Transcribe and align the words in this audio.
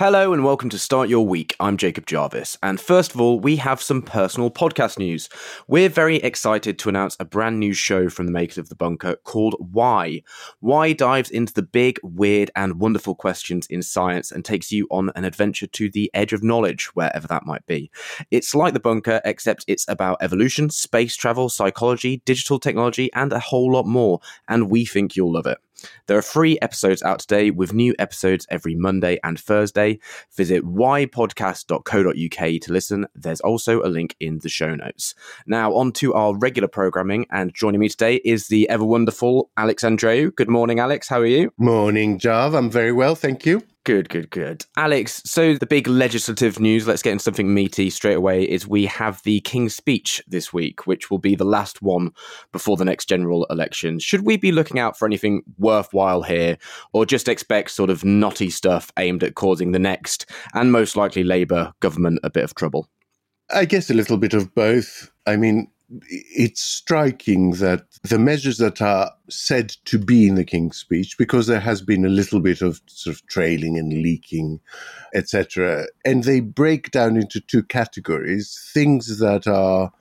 Hello 0.00 0.32
and 0.32 0.42
welcome 0.42 0.70
to 0.70 0.78
Start 0.78 1.10
Your 1.10 1.26
Week. 1.26 1.54
I'm 1.60 1.76
Jacob 1.76 2.06
Jarvis. 2.06 2.56
And 2.62 2.80
first 2.80 3.14
of 3.14 3.20
all, 3.20 3.38
we 3.38 3.56
have 3.56 3.82
some 3.82 4.00
personal 4.00 4.50
podcast 4.50 4.98
news. 4.98 5.28
We're 5.68 5.90
very 5.90 6.16
excited 6.16 6.78
to 6.78 6.88
announce 6.88 7.18
a 7.20 7.26
brand 7.26 7.60
new 7.60 7.74
show 7.74 8.08
from 8.08 8.24
the 8.24 8.32
makers 8.32 8.56
of 8.56 8.70
The 8.70 8.76
Bunker 8.76 9.16
called 9.24 9.56
Why. 9.58 10.22
Why 10.60 10.94
dives 10.94 11.28
into 11.28 11.52
the 11.52 11.60
big, 11.60 11.98
weird, 12.02 12.50
and 12.56 12.80
wonderful 12.80 13.14
questions 13.14 13.66
in 13.66 13.82
science 13.82 14.32
and 14.32 14.42
takes 14.42 14.72
you 14.72 14.86
on 14.90 15.10
an 15.16 15.26
adventure 15.26 15.66
to 15.66 15.90
the 15.90 16.10
edge 16.14 16.32
of 16.32 16.42
knowledge, 16.42 16.86
wherever 16.94 17.28
that 17.28 17.44
might 17.44 17.66
be. 17.66 17.90
It's 18.30 18.54
like 18.54 18.72
The 18.72 18.80
Bunker, 18.80 19.20
except 19.26 19.66
it's 19.68 19.84
about 19.86 20.16
evolution, 20.22 20.70
space 20.70 21.14
travel, 21.14 21.50
psychology, 21.50 22.22
digital 22.24 22.58
technology, 22.58 23.12
and 23.12 23.34
a 23.34 23.38
whole 23.38 23.70
lot 23.70 23.84
more. 23.84 24.20
And 24.48 24.70
we 24.70 24.86
think 24.86 25.14
you'll 25.14 25.34
love 25.34 25.44
it. 25.44 25.58
There 26.06 26.18
are 26.18 26.22
three 26.22 26.58
episodes 26.60 27.02
out 27.02 27.20
today 27.20 27.50
with 27.50 27.72
new 27.72 27.94
episodes 27.98 28.46
every 28.50 28.74
Monday 28.74 29.18
and 29.22 29.38
Thursday. 29.38 29.98
Visit 30.36 30.64
whypodcast.co.uk 30.64 32.60
to 32.60 32.72
listen. 32.72 33.06
There's 33.14 33.40
also 33.40 33.82
a 33.82 33.88
link 33.88 34.16
in 34.20 34.38
the 34.38 34.48
show 34.48 34.74
notes. 34.74 35.14
Now, 35.46 35.74
on 35.74 35.92
to 35.92 36.14
our 36.14 36.36
regular 36.36 36.68
programming, 36.68 37.26
and 37.30 37.54
joining 37.54 37.80
me 37.80 37.88
today 37.88 38.16
is 38.24 38.48
the 38.48 38.68
ever 38.68 38.84
wonderful 38.84 39.50
Alex 39.56 39.82
Andreou. 39.82 40.34
Good 40.34 40.48
morning, 40.48 40.80
Alex. 40.80 41.08
How 41.08 41.20
are 41.20 41.26
you? 41.26 41.52
Morning, 41.58 42.18
Jav. 42.18 42.54
I'm 42.54 42.70
very 42.70 42.92
well, 42.92 43.14
thank 43.14 43.46
you. 43.46 43.62
Good, 43.90 44.08
good, 44.08 44.30
good. 44.30 44.66
Alex, 44.76 45.20
so 45.24 45.54
the 45.54 45.66
big 45.66 45.88
legislative 45.88 46.60
news, 46.60 46.86
let's 46.86 47.02
get 47.02 47.10
into 47.10 47.24
something 47.24 47.52
meaty 47.52 47.90
straight 47.90 48.14
away, 48.14 48.44
is 48.44 48.64
we 48.64 48.86
have 48.86 49.20
the 49.24 49.40
King's 49.40 49.74
Speech 49.74 50.22
this 50.28 50.52
week, 50.52 50.86
which 50.86 51.10
will 51.10 51.18
be 51.18 51.34
the 51.34 51.44
last 51.44 51.82
one 51.82 52.12
before 52.52 52.76
the 52.76 52.84
next 52.84 53.08
general 53.08 53.46
election. 53.50 53.98
Should 53.98 54.24
we 54.24 54.36
be 54.36 54.52
looking 54.52 54.78
out 54.78 54.96
for 54.96 55.06
anything 55.06 55.42
worthwhile 55.58 56.22
here, 56.22 56.56
or 56.92 57.04
just 57.04 57.26
expect 57.26 57.72
sort 57.72 57.90
of 57.90 58.04
knotty 58.04 58.48
stuff 58.48 58.92
aimed 58.96 59.24
at 59.24 59.34
causing 59.34 59.72
the 59.72 59.80
next, 59.80 60.24
and 60.54 60.70
most 60.70 60.94
likely 60.94 61.24
Labour 61.24 61.72
government, 61.80 62.20
a 62.22 62.30
bit 62.30 62.44
of 62.44 62.54
trouble? 62.54 62.88
I 63.52 63.64
guess 63.64 63.90
a 63.90 63.94
little 63.94 64.18
bit 64.18 64.34
of 64.34 64.54
both. 64.54 65.10
I 65.26 65.34
mean, 65.34 65.66
it's 65.98 66.62
striking 66.62 67.52
that 67.52 67.84
the 68.02 68.18
measures 68.18 68.58
that 68.58 68.80
are 68.80 69.10
said 69.28 69.70
to 69.86 69.98
be 69.98 70.28
in 70.28 70.36
the 70.36 70.44
King's 70.44 70.76
speech, 70.76 71.18
because 71.18 71.46
there 71.46 71.60
has 71.60 71.82
been 71.82 72.04
a 72.04 72.08
little 72.10 72.40
bit 72.40 72.62
of 72.62 72.80
sort 72.86 73.16
of 73.16 73.26
trailing 73.26 73.76
and 73.76 73.92
leaking, 73.92 74.60
etc., 75.14 75.86
and 76.04 76.24
they 76.24 76.40
break 76.40 76.90
down 76.90 77.16
into 77.16 77.40
two 77.40 77.62
categories 77.62 78.70
things 78.72 79.18
that 79.18 79.46
are 79.46 79.92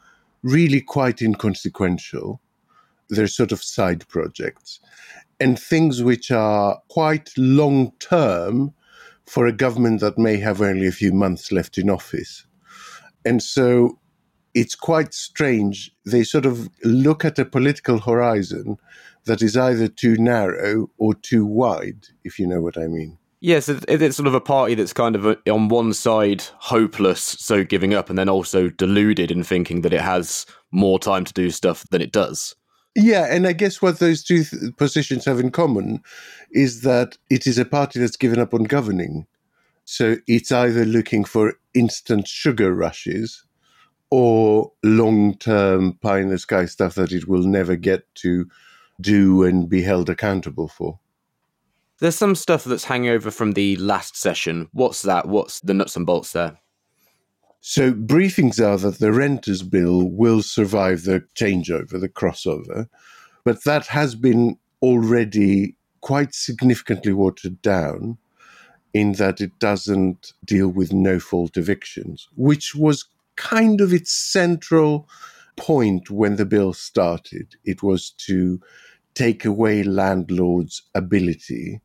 really 0.43 0.81
quite 0.81 1.21
inconsequential, 1.21 2.39
they're 3.09 3.27
sort 3.27 3.51
of 3.51 3.63
side 3.63 4.07
projects, 4.07 4.79
and 5.39 5.59
things 5.59 6.03
which 6.03 6.29
are 6.31 6.79
quite 6.89 7.31
long 7.37 7.91
term 7.99 8.73
for 9.25 9.47
a 9.47 9.53
government 9.53 10.01
that 10.01 10.17
may 10.17 10.37
have 10.37 10.61
only 10.61 10.87
a 10.87 10.91
few 10.91 11.11
months 11.11 11.51
left 11.51 11.77
in 11.77 11.89
office. 11.89 12.45
And 13.25 13.43
so 13.43 13.99
it's 14.53 14.75
quite 14.75 15.13
strange. 15.13 15.91
They 16.05 16.23
sort 16.23 16.45
of 16.45 16.69
look 16.83 17.23
at 17.23 17.39
a 17.39 17.45
political 17.45 17.99
horizon 17.99 18.77
that 19.25 19.41
is 19.41 19.55
either 19.55 19.87
too 19.87 20.17
narrow 20.17 20.89
or 20.97 21.13
too 21.13 21.45
wide, 21.45 22.07
if 22.23 22.39
you 22.39 22.47
know 22.47 22.61
what 22.61 22.77
I 22.77 22.87
mean. 22.87 23.17
Yes, 23.41 23.69
it's 23.69 24.17
sort 24.17 24.27
of 24.27 24.33
a 24.33 24.41
party 24.41 24.75
that's 24.75 24.91
kind 24.91 25.15
of 25.15 25.25
uh, 25.25 25.35
on 25.49 25.69
one 25.69 25.93
side 25.93 26.43
hopeless, 26.57 27.21
so 27.21 27.63
giving 27.63 27.93
up, 27.93 28.09
and 28.09 28.19
then 28.19 28.27
also 28.27 28.69
deluded 28.69 29.31
in 29.31 29.43
thinking 29.43 29.81
that 29.81 29.93
it 29.93 30.01
has 30.01 30.45
more 30.71 30.99
time 30.99 31.23
to 31.23 31.33
do 31.33 31.49
stuff 31.49 31.85
than 31.89 32.01
it 32.01 32.11
does. 32.11 32.55
Yeah, 32.95 33.27
and 33.29 33.47
I 33.47 33.53
guess 33.53 33.81
what 33.81 33.99
those 33.99 34.23
two 34.23 34.43
th- 34.43 34.75
positions 34.75 35.23
have 35.23 35.39
in 35.39 35.51
common 35.51 36.01
is 36.51 36.81
that 36.81 37.17
it 37.29 37.47
is 37.47 37.57
a 37.57 37.63
party 37.63 37.99
that's 37.99 38.17
given 38.17 38.39
up 38.39 38.53
on 38.53 38.63
governing. 38.63 39.25
So 39.85 40.17
it's 40.27 40.51
either 40.51 40.83
looking 40.83 41.23
for 41.23 41.53
instant 41.73 42.27
sugar 42.27 42.73
rushes 42.73 43.45
or 44.11 44.71
long 44.83 45.35
term 45.37 45.93
pie 45.93 46.19
in 46.19 46.29
the 46.29 46.39
sky 46.39 46.65
stuff 46.65 46.95
that 46.95 47.11
it 47.11 47.27
will 47.27 47.43
never 47.43 47.75
get 47.75 48.03
to 48.15 48.49
do 49.01 49.43
and 49.43 49.69
be 49.69 49.81
held 49.81 50.09
accountable 50.09 50.67
for. 50.67 50.99
There's 51.99 52.15
some 52.15 52.35
stuff 52.35 52.63
that's 52.63 52.85
hanging 52.85 53.09
over 53.09 53.29
from 53.29 53.53
the 53.53 53.75
last 53.75 54.15
session. 54.15 54.69
What's 54.71 55.01
that? 55.03 55.27
What's 55.27 55.59
the 55.59 55.73
nuts 55.73 55.95
and 55.95 56.05
bolts 56.05 56.31
there? 56.31 56.57
So, 57.61 57.91
briefings 57.91 58.65
are 58.65 58.77
that 58.77 58.99
the 58.99 59.11
renters' 59.11 59.63
bill 59.63 60.09
will 60.09 60.41
survive 60.41 61.03
the 61.03 61.25
changeover, 61.35 61.99
the 61.99 62.07
crossover, 62.07 62.87
but 63.43 63.65
that 63.65 63.87
has 63.87 64.15
been 64.15 64.57
already 64.81 65.75
quite 65.99 66.33
significantly 66.33 67.11
watered 67.11 67.61
down 67.61 68.17
in 68.93 69.13
that 69.13 69.41
it 69.41 69.59
doesn't 69.59 70.33
deal 70.45 70.69
with 70.69 70.93
no 70.93 71.19
fault 71.19 71.57
evictions, 71.57 72.29
which 72.35 72.73
was 72.73 73.05
kind 73.39 73.79
of 73.79 73.93
its 73.93 74.11
central 74.11 75.07
point 75.55 76.11
when 76.11 76.35
the 76.35 76.45
bill 76.45 76.73
started. 76.73 77.55
It 77.63 77.81
was 77.81 78.11
to 78.27 78.59
take 79.15 79.45
away 79.45 79.81
landlords' 79.81 80.83
ability 80.93 81.81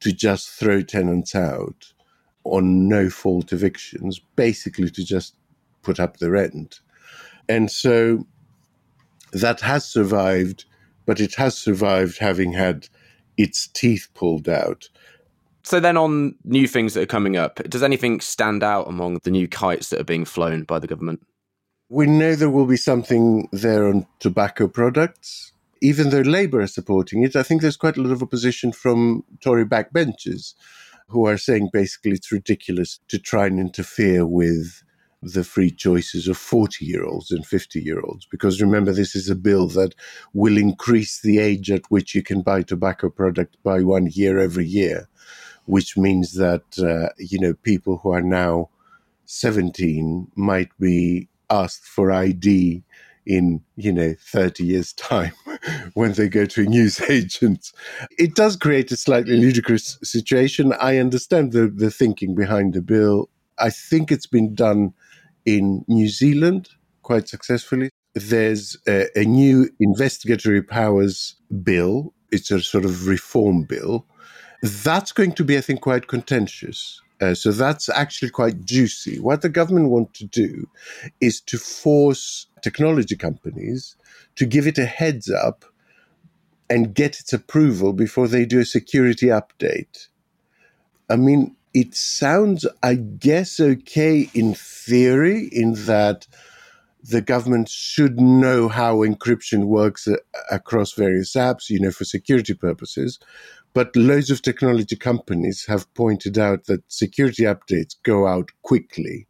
to 0.00 0.12
just 0.12 0.50
throw 0.50 0.82
tenants 0.82 1.34
out 1.34 1.92
on 2.42 2.88
no 2.88 3.08
fault 3.08 3.52
evictions, 3.52 4.20
basically 4.34 4.90
to 4.90 5.04
just 5.04 5.36
put 5.82 6.00
up 6.00 6.16
the 6.16 6.30
rent. 6.30 6.80
And 7.48 7.70
so 7.70 8.26
that 9.32 9.60
has 9.60 9.84
survived, 9.84 10.64
but 11.06 11.20
it 11.20 11.36
has 11.36 11.56
survived 11.56 12.18
having 12.18 12.52
had 12.52 12.88
its 13.36 13.68
teeth 13.68 14.08
pulled 14.12 14.48
out. 14.48 14.88
So 15.66 15.80
then, 15.80 15.96
on 15.96 16.36
new 16.44 16.68
things 16.68 16.94
that 16.94 17.02
are 17.02 17.06
coming 17.06 17.36
up, 17.36 17.56
does 17.68 17.82
anything 17.82 18.20
stand 18.20 18.62
out 18.62 18.86
among 18.86 19.18
the 19.24 19.32
new 19.32 19.48
kites 19.48 19.90
that 19.90 20.00
are 20.00 20.04
being 20.04 20.24
flown 20.24 20.62
by 20.62 20.78
the 20.78 20.86
government? 20.86 21.26
We 21.88 22.06
know 22.06 22.36
there 22.36 22.50
will 22.50 22.66
be 22.66 22.76
something 22.76 23.48
there 23.50 23.88
on 23.88 24.06
tobacco 24.20 24.68
products. 24.68 25.52
Even 25.82 26.10
though 26.10 26.20
Labour 26.20 26.60
are 26.60 26.68
supporting 26.68 27.24
it, 27.24 27.34
I 27.34 27.42
think 27.42 27.62
there's 27.62 27.76
quite 27.76 27.96
a 27.96 28.00
lot 28.00 28.12
of 28.12 28.22
opposition 28.22 28.70
from 28.70 29.24
Tory 29.42 29.64
backbenchers 29.64 30.54
who 31.08 31.26
are 31.26 31.36
saying 31.36 31.70
basically 31.72 32.12
it's 32.12 32.30
ridiculous 32.30 33.00
to 33.08 33.18
try 33.18 33.46
and 33.46 33.58
interfere 33.58 34.24
with 34.24 34.84
the 35.20 35.42
free 35.42 35.72
choices 35.72 36.28
of 36.28 36.36
40 36.36 36.84
year 36.84 37.04
olds 37.04 37.32
and 37.32 37.44
50 37.44 37.80
year 37.80 38.00
olds. 38.00 38.24
Because 38.30 38.62
remember, 38.62 38.92
this 38.92 39.16
is 39.16 39.28
a 39.28 39.34
bill 39.34 39.66
that 39.70 39.96
will 40.32 40.58
increase 40.58 41.20
the 41.22 41.40
age 41.40 41.72
at 41.72 41.90
which 41.90 42.14
you 42.14 42.22
can 42.22 42.42
buy 42.42 42.62
tobacco 42.62 43.10
product 43.10 43.56
by 43.64 43.82
one 43.82 44.06
year 44.06 44.38
every 44.38 44.64
year 44.64 45.08
which 45.66 45.96
means 45.96 46.34
that 46.34 46.64
uh, 46.78 47.12
you 47.18 47.38
know 47.38 47.54
people 47.62 47.98
who 47.98 48.12
are 48.12 48.22
now 48.22 48.68
17 49.26 50.30
might 50.36 50.70
be 50.78 51.28
asked 51.50 51.84
for 51.84 52.10
ID 52.10 52.82
in 53.26 53.60
you 53.74 53.92
know 53.92 54.14
30 54.20 54.64
years 54.64 54.92
time 54.92 55.32
when 55.94 56.12
they 56.12 56.28
go 56.28 56.46
to 56.46 56.62
a 56.62 56.64
news 56.64 57.00
agent. 57.10 57.72
It 58.18 58.34
does 58.34 58.56
create 58.56 58.90
a 58.92 58.96
slightly 58.96 59.36
ludicrous 59.36 59.98
situation. 60.02 60.72
I 60.80 60.98
understand 60.98 61.52
the, 61.52 61.66
the 61.68 61.90
thinking 61.90 62.34
behind 62.34 62.74
the 62.74 62.82
bill. 62.82 63.28
I 63.58 63.70
think 63.70 64.12
it's 64.12 64.26
been 64.26 64.54
done 64.54 64.94
in 65.44 65.84
new 65.88 66.08
zealand 66.08 66.68
quite 67.02 67.28
successfully. 67.28 67.90
There's 68.14 68.76
a, 68.88 69.06
a 69.18 69.24
new 69.24 69.68
investigatory 69.80 70.62
powers 70.62 71.36
bill. 71.62 72.14
It's 72.32 72.50
a 72.50 72.60
sort 72.60 72.84
of 72.84 73.06
reform 73.06 73.62
bill 73.64 74.06
that's 74.62 75.12
going 75.12 75.32
to 75.32 75.44
be, 75.44 75.56
I 75.56 75.60
think, 75.60 75.80
quite 75.80 76.08
contentious. 76.08 77.00
Uh, 77.20 77.34
so 77.34 77.50
that's 77.50 77.88
actually 77.88 78.30
quite 78.30 78.64
juicy. 78.64 79.18
What 79.18 79.40
the 79.42 79.48
government 79.48 79.88
want 79.88 80.12
to 80.14 80.26
do 80.26 80.68
is 81.20 81.40
to 81.42 81.58
force 81.58 82.46
technology 82.62 83.16
companies 83.16 83.96
to 84.36 84.44
give 84.44 84.66
it 84.66 84.78
a 84.78 84.84
heads 84.84 85.30
up 85.30 85.64
and 86.68 86.94
get 86.94 87.20
its 87.20 87.32
approval 87.32 87.92
before 87.92 88.28
they 88.28 88.44
do 88.44 88.60
a 88.60 88.64
security 88.64 89.26
update. 89.26 90.08
I 91.08 91.16
mean, 91.16 91.56
it 91.72 91.94
sounds, 91.94 92.66
I 92.82 92.94
guess, 92.94 93.60
okay 93.60 94.28
in 94.34 94.54
theory, 94.54 95.48
in 95.52 95.74
that 95.86 96.26
the 97.08 97.20
government 97.20 97.68
should 97.68 98.18
know 98.20 98.68
how 98.68 98.96
encryption 98.96 99.66
works 99.66 100.08
uh, 100.08 100.16
across 100.50 100.92
various 100.92 101.34
apps, 101.34 101.70
you 101.70 101.80
know, 101.80 101.90
for 101.90 102.04
security 102.04 102.54
purposes. 102.54 103.18
But 103.74 103.94
loads 103.94 104.30
of 104.30 104.42
technology 104.42 104.96
companies 104.96 105.66
have 105.66 105.92
pointed 105.94 106.38
out 106.38 106.64
that 106.64 106.82
security 106.90 107.44
updates 107.44 107.94
go 108.02 108.26
out 108.26 108.50
quickly 108.62 109.26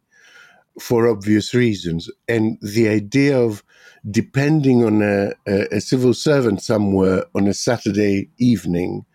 for 0.79 1.07
obvious 1.07 1.53
reasons. 1.53 2.09
And 2.27 2.57
the 2.61 2.87
idea 2.87 3.37
of 3.39 3.63
depending 4.09 4.83
on 4.83 5.01
a, 5.01 5.33
a, 5.47 5.75
a 5.77 5.81
civil 5.81 6.13
servant 6.13 6.61
somewhere 6.61 7.25
on 7.35 7.47
a 7.47 7.53
Saturday 7.53 8.29
evening 8.37 9.05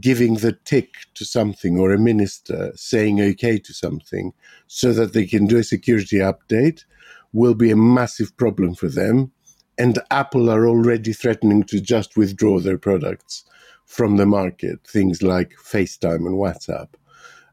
giving 0.00 0.34
the 0.34 0.52
tick 0.64 0.94
to 1.14 1.24
something 1.24 1.78
or 1.78 1.92
a 1.92 1.98
minister 1.98 2.72
saying 2.74 3.20
okay 3.20 3.58
to 3.58 3.72
something 3.72 4.32
so 4.66 4.92
that 4.92 5.12
they 5.12 5.24
can 5.24 5.46
do 5.46 5.58
a 5.58 5.64
security 5.64 6.16
update 6.16 6.84
will 7.32 7.54
be 7.54 7.70
a 7.70 7.76
massive 7.76 8.36
problem 8.36 8.74
for 8.74 8.88
them. 8.88 9.32
And 9.78 9.98
Apple 10.10 10.50
are 10.50 10.66
already 10.66 11.12
threatening 11.12 11.64
to 11.64 11.80
just 11.80 12.16
withdraw 12.16 12.60
their 12.60 12.78
products 12.78 13.44
from 13.84 14.16
the 14.16 14.26
market, 14.26 14.86
things 14.86 15.22
like 15.22 15.52
FaceTime 15.62 16.26
and 16.26 16.36
WhatsApp. 16.36 16.88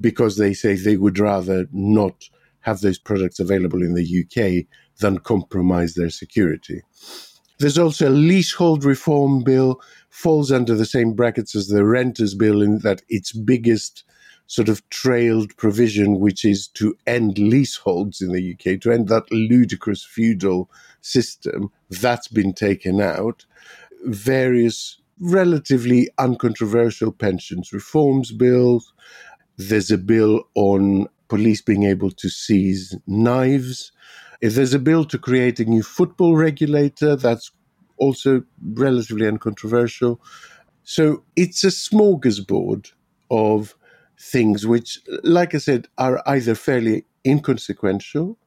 because 0.02 0.38
they 0.38 0.54
say 0.54 0.76
they 0.76 0.98
would 0.98 1.18
rather 1.18 1.68
not 1.72 2.30
have 2.62 2.82
those 2.82 3.00
products 3.00 3.40
available 3.40 3.82
in 3.82 3.94
the 3.94 4.24
UK 4.24 4.66
than 5.00 5.18
compromise 5.20 5.96
their 5.96 6.10
security. 6.10 6.82
There's 7.60 7.78
also 7.78 8.10
a 8.10 8.12
leasehold 8.12 8.84
reform 8.84 9.44
bill, 9.44 9.80
falls 10.10 10.52
under 10.52 10.76
the 10.76 10.86
same 10.86 11.14
brackets 11.14 11.56
as 11.56 11.68
the 11.68 11.86
renters 11.86 12.36
bill 12.36 12.62
in 12.62 12.80
that 12.80 13.02
its 13.10 13.32
biggest 13.32 14.04
sort 14.48 14.70
of 14.70 14.88
trailed 14.90 15.56
provision, 15.58 16.20
which 16.20 16.46
is 16.46 16.68
to 16.68 16.96
end 17.08 17.38
leaseholds 17.38 18.22
in 18.22 18.32
the 18.32 18.54
UK, 18.54 18.80
to 18.82 18.92
end 18.92 19.08
that 19.08 19.32
ludicrous 19.32 20.04
feudal 20.04 20.70
system, 21.02 21.72
that's 21.90 22.28
been 22.28 22.54
taken 22.54 23.02
out. 23.02 23.46
Various 24.06 25.00
relatively 25.20 26.10
uncontroversial 26.18 27.12
pensions 27.12 27.72
reforms 27.72 28.32
bills. 28.32 28.94
There's 29.58 29.92
a 29.92 29.98
bill 29.98 30.44
on 30.56 31.08
police 31.30 31.62
being 31.62 31.84
able 31.84 32.12
to 32.12 32.30
seize 32.30 32.96
knives. 33.08 33.92
There's 34.42 34.74
a 34.74 34.80
bill 34.80 35.06
to 35.06 35.18
create 35.18 35.60
a 35.60 35.66
new 35.66 35.84
football 35.84 36.36
regulator, 36.36 37.16
that's 37.16 37.52
also 37.98 38.44
relatively 38.74 39.28
uncontroversial. 39.28 40.20
So 40.84 41.24
it's 41.36 41.64
a 41.64 41.68
smorgasbord 41.68 42.92
of 43.32 43.76
things 44.20 44.66
which, 44.66 45.00
like 45.24 45.56
I 45.56 45.58
said, 45.58 45.88
are 45.98 46.22
either 46.26 46.56
fairly 46.56 47.06
inconsequential 47.26 48.38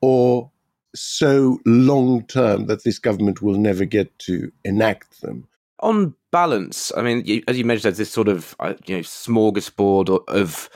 or 0.00 0.50
so 0.94 1.58
long 1.64 2.24
term 2.26 2.66
that 2.66 2.84
this 2.84 2.98
government 2.98 3.42
will 3.42 3.56
never 3.56 3.84
get 3.84 4.16
to 4.20 4.52
enact 4.64 5.20
them. 5.22 5.46
On 5.80 6.14
balance, 6.30 6.92
I 6.96 7.02
mean, 7.02 7.24
you, 7.24 7.42
as 7.48 7.58
you 7.58 7.64
mentioned, 7.64 7.84
there's 7.84 7.98
this 7.98 8.10
sort 8.10 8.28
of 8.28 8.54
uh, 8.60 8.74
you 8.86 8.96
know 8.96 9.02
smorgasbord 9.02 10.22
of 10.28 10.70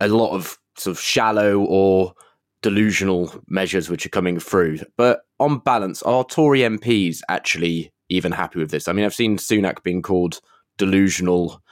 a 0.00 0.08
lot 0.08 0.32
of 0.32 0.58
sort 0.76 0.96
of 0.96 1.00
shallow 1.02 1.58
or 1.60 2.14
delusional 2.62 3.32
measures 3.48 3.90
which 3.90 4.06
are 4.06 4.10
coming 4.10 4.38
through. 4.38 4.78
But 4.96 5.20
on 5.38 5.58
balance, 5.58 6.02
are 6.02 6.24
Tory 6.24 6.60
MPs 6.60 7.20
actually 7.28 7.92
even 8.08 8.32
happy 8.32 8.58
with 8.58 8.70
this? 8.70 8.88
I 8.88 8.92
mean, 8.92 9.04
I've 9.04 9.14
seen 9.14 9.36
Sunak 9.36 9.82
being 9.82 10.02
called 10.02 10.40
delusional 10.78 11.62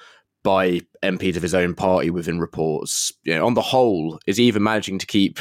by 0.45 0.81
MPs 1.03 1.37
of 1.37 1.43
his 1.43 1.55
own 1.55 1.75
party 1.75 2.11
within 2.11 2.39
reports. 2.39 3.13
You 3.25 3.35
know, 3.35 3.47
on 3.47 3.55
the 3.55 3.63
whole, 3.63 4.21
is 4.29 4.37
he 4.37 4.45
even 4.45 4.63
managing 4.63 4.99
to 5.01 5.07
keep 5.07 5.41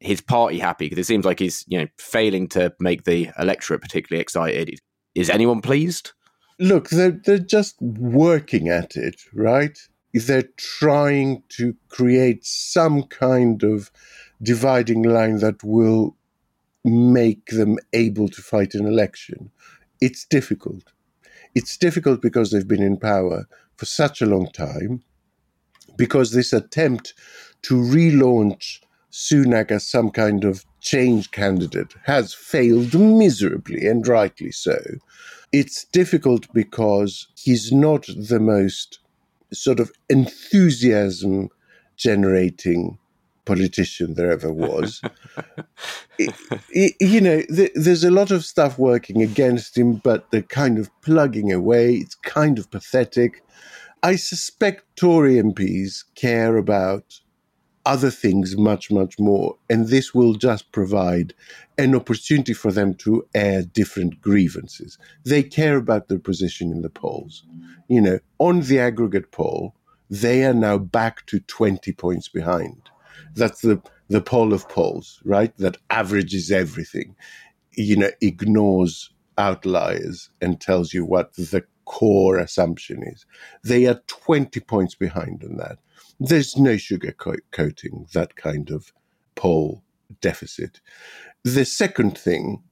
his 0.00 0.20
party 0.20 0.58
happy? 0.58 0.86
Because 0.86 0.98
it 0.98 1.06
seems 1.06 1.24
like 1.24 1.38
he's 1.38 1.64
you 1.66 1.78
know 1.78 1.86
failing 1.98 2.48
to 2.48 2.74
make 2.78 3.04
the 3.04 3.30
electorate 3.38 3.80
particularly 3.80 4.20
excited. 4.20 4.78
Is 5.14 5.30
anyone 5.30 5.62
pleased? 5.62 6.12
Look, 6.58 6.90
they're 6.90 7.18
they're 7.24 7.38
just 7.38 7.80
working 7.80 8.68
at 8.68 8.96
it, 8.96 9.22
right? 9.32 9.78
They're 10.12 10.48
trying 10.56 11.42
to 11.50 11.74
create 11.88 12.44
some 12.44 13.04
kind 13.04 13.64
of 13.64 13.90
dividing 14.42 15.02
line 15.02 15.38
that 15.38 15.64
will 15.64 16.16
make 16.84 17.46
them 17.46 17.78
able 17.92 18.28
to 18.28 18.42
fight 18.42 18.74
an 18.74 18.86
election. 18.86 19.50
It's 20.00 20.24
difficult. 20.24 20.92
It's 21.54 21.76
difficult 21.76 22.20
because 22.20 22.50
they've 22.50 22.66
been 22.68 22.82
in 22.82 22.98
power 22.98 23.46
for 23.76 23.86
such 23.86 24.22
a 24.22 24.26
long 24.26 24.50
time, 24.52 25.02
because 25.96 26.32
this 26.32 26.52
attempt 26.52 27.14
to 27.62 27.74
relaunch 27.74 28.80
Sunak 29.12 29.70
as 29.70 29.86
some 29.86 30.10
kind 30.10 30.44
of 30.44 30.64
change 30.80 31.30
candidate 31.30 31.94
has 32.04 32.34
failed 32.34 32.94
miserably, 32.94 33.86
and 33.86 34.06
rightly 34.06 34.50
so. 34.50 34.76
It's 35.52 35.84
difficult 35.84 36.52
because 36.52 37.28
he's 37.36 37.70
not 37.70 38.06
the 38.06 38.40
most 38.40 38.98
sort 39.52 39.78
of 39.78 39.92
enthusiasm 40.10 41.48
generating 41.96 42.98
politician 43.44 44.14
there 44.14 44.30
ever 44.30 44.52
was. 44.52 45.02
it, 46.18 46.34
it, 46.70 46.94
you 47.00 47.20
know, 47.20 47.42
th- 47.42 47.72
there's 47.74 48.04
a 48.04 48.10
lot 48.10 48.30
of 48.30 48.44
stuff 48.44 48.78
working 48.78 49.22
against 49.22 49.76
him, 49.76 49.96
but 49.96 50.30
they're 50.30 50.42
kind 50.42 50.78
of 50.78 50.90
plugging 51.02 51.52
away. 51.52 51.94
It's 51.94 52.14
kind 52.14 52.58
of 52.58 52.70
pathetic. 52.70 53.42
I 54.02 54.16
suspect 54.16 54.84
Tory 54.96 55.34
MPs 55.34 56.04
care 56.14 56.56
about 56.56 57.20
other 57.86 58.10
things 58.10 58.56
much, 58.56 58.90
much 58.90 59.18
more. 59.18 59.56
And 59.68 59.88
this 59.88 60.14
will 60.14 60.34
just 60.34 60.72
provide 60.72 61.34
an 61.76 61.94
opportunity 61.94 62.54
for 62.54 62.72
them 62.72 62.94
to 62.94 63.26
air 63.34 63.62
different 63.62 64.20
grievances. 64.20 64.98
They 65.24 65.42
care 65.42 65.76
about 65.76 66.08
their 66.08 66.18
position 66.18 66.72
in 66.72 66.82
the 66.82 66.90
polls. 66.90 67.44
You 67.88 68.00
know, 68.00 68.18
on 68.38 68.62
the 68.62 68.78
aggregate 68.78 69.30
poll, 69.32 69.74
they 70.08 70.44
are 70.44 70.54
now 70.54 70.78
back 70.78 71.26
to 71.26 71.40
20 71.40 71.92
points 71.92 72.28
behind. 72.28 72.90
That's 73.34 73.60
the, 73.60 73.82
the 74.08 74.20
poll 74.20 74.52
of 74.52 74.68
polls, 74.68 75.20
right? 75.24 75.56
That 75.58 75.78
averages 75.90 76.50
everything, 76.50 77.16
you 77.72 77.96
know, 77.96 78.10
ignores 78.20 79.10
outliers 79.38 80.30
and 80.40 80.60
tells 80.60 80.94
you 80.94 81.04
what 81.04 81.34
the 81.34 81.64
core 81.84 82.38
assumption 82.38 83.02
is. 83.02 83.26
They 83.62 83.86
are 83.86 84.00
20 84.06 84.60
points 84.60 84.94
behind 84.94 85.44
on 85.44 85.56
that. 85.56 85.78
There's 86.20 86.56
no 86.56 86.74
sugarcoating 86.74 88.10
that 88.12 88.36
kind 88.36 88.70
of 88.70 88.92
poll 89.34 89.82
deficit. 90.20 90.80
The 91.42 91.64
second 91.64 92.16
thing 92.16 92.62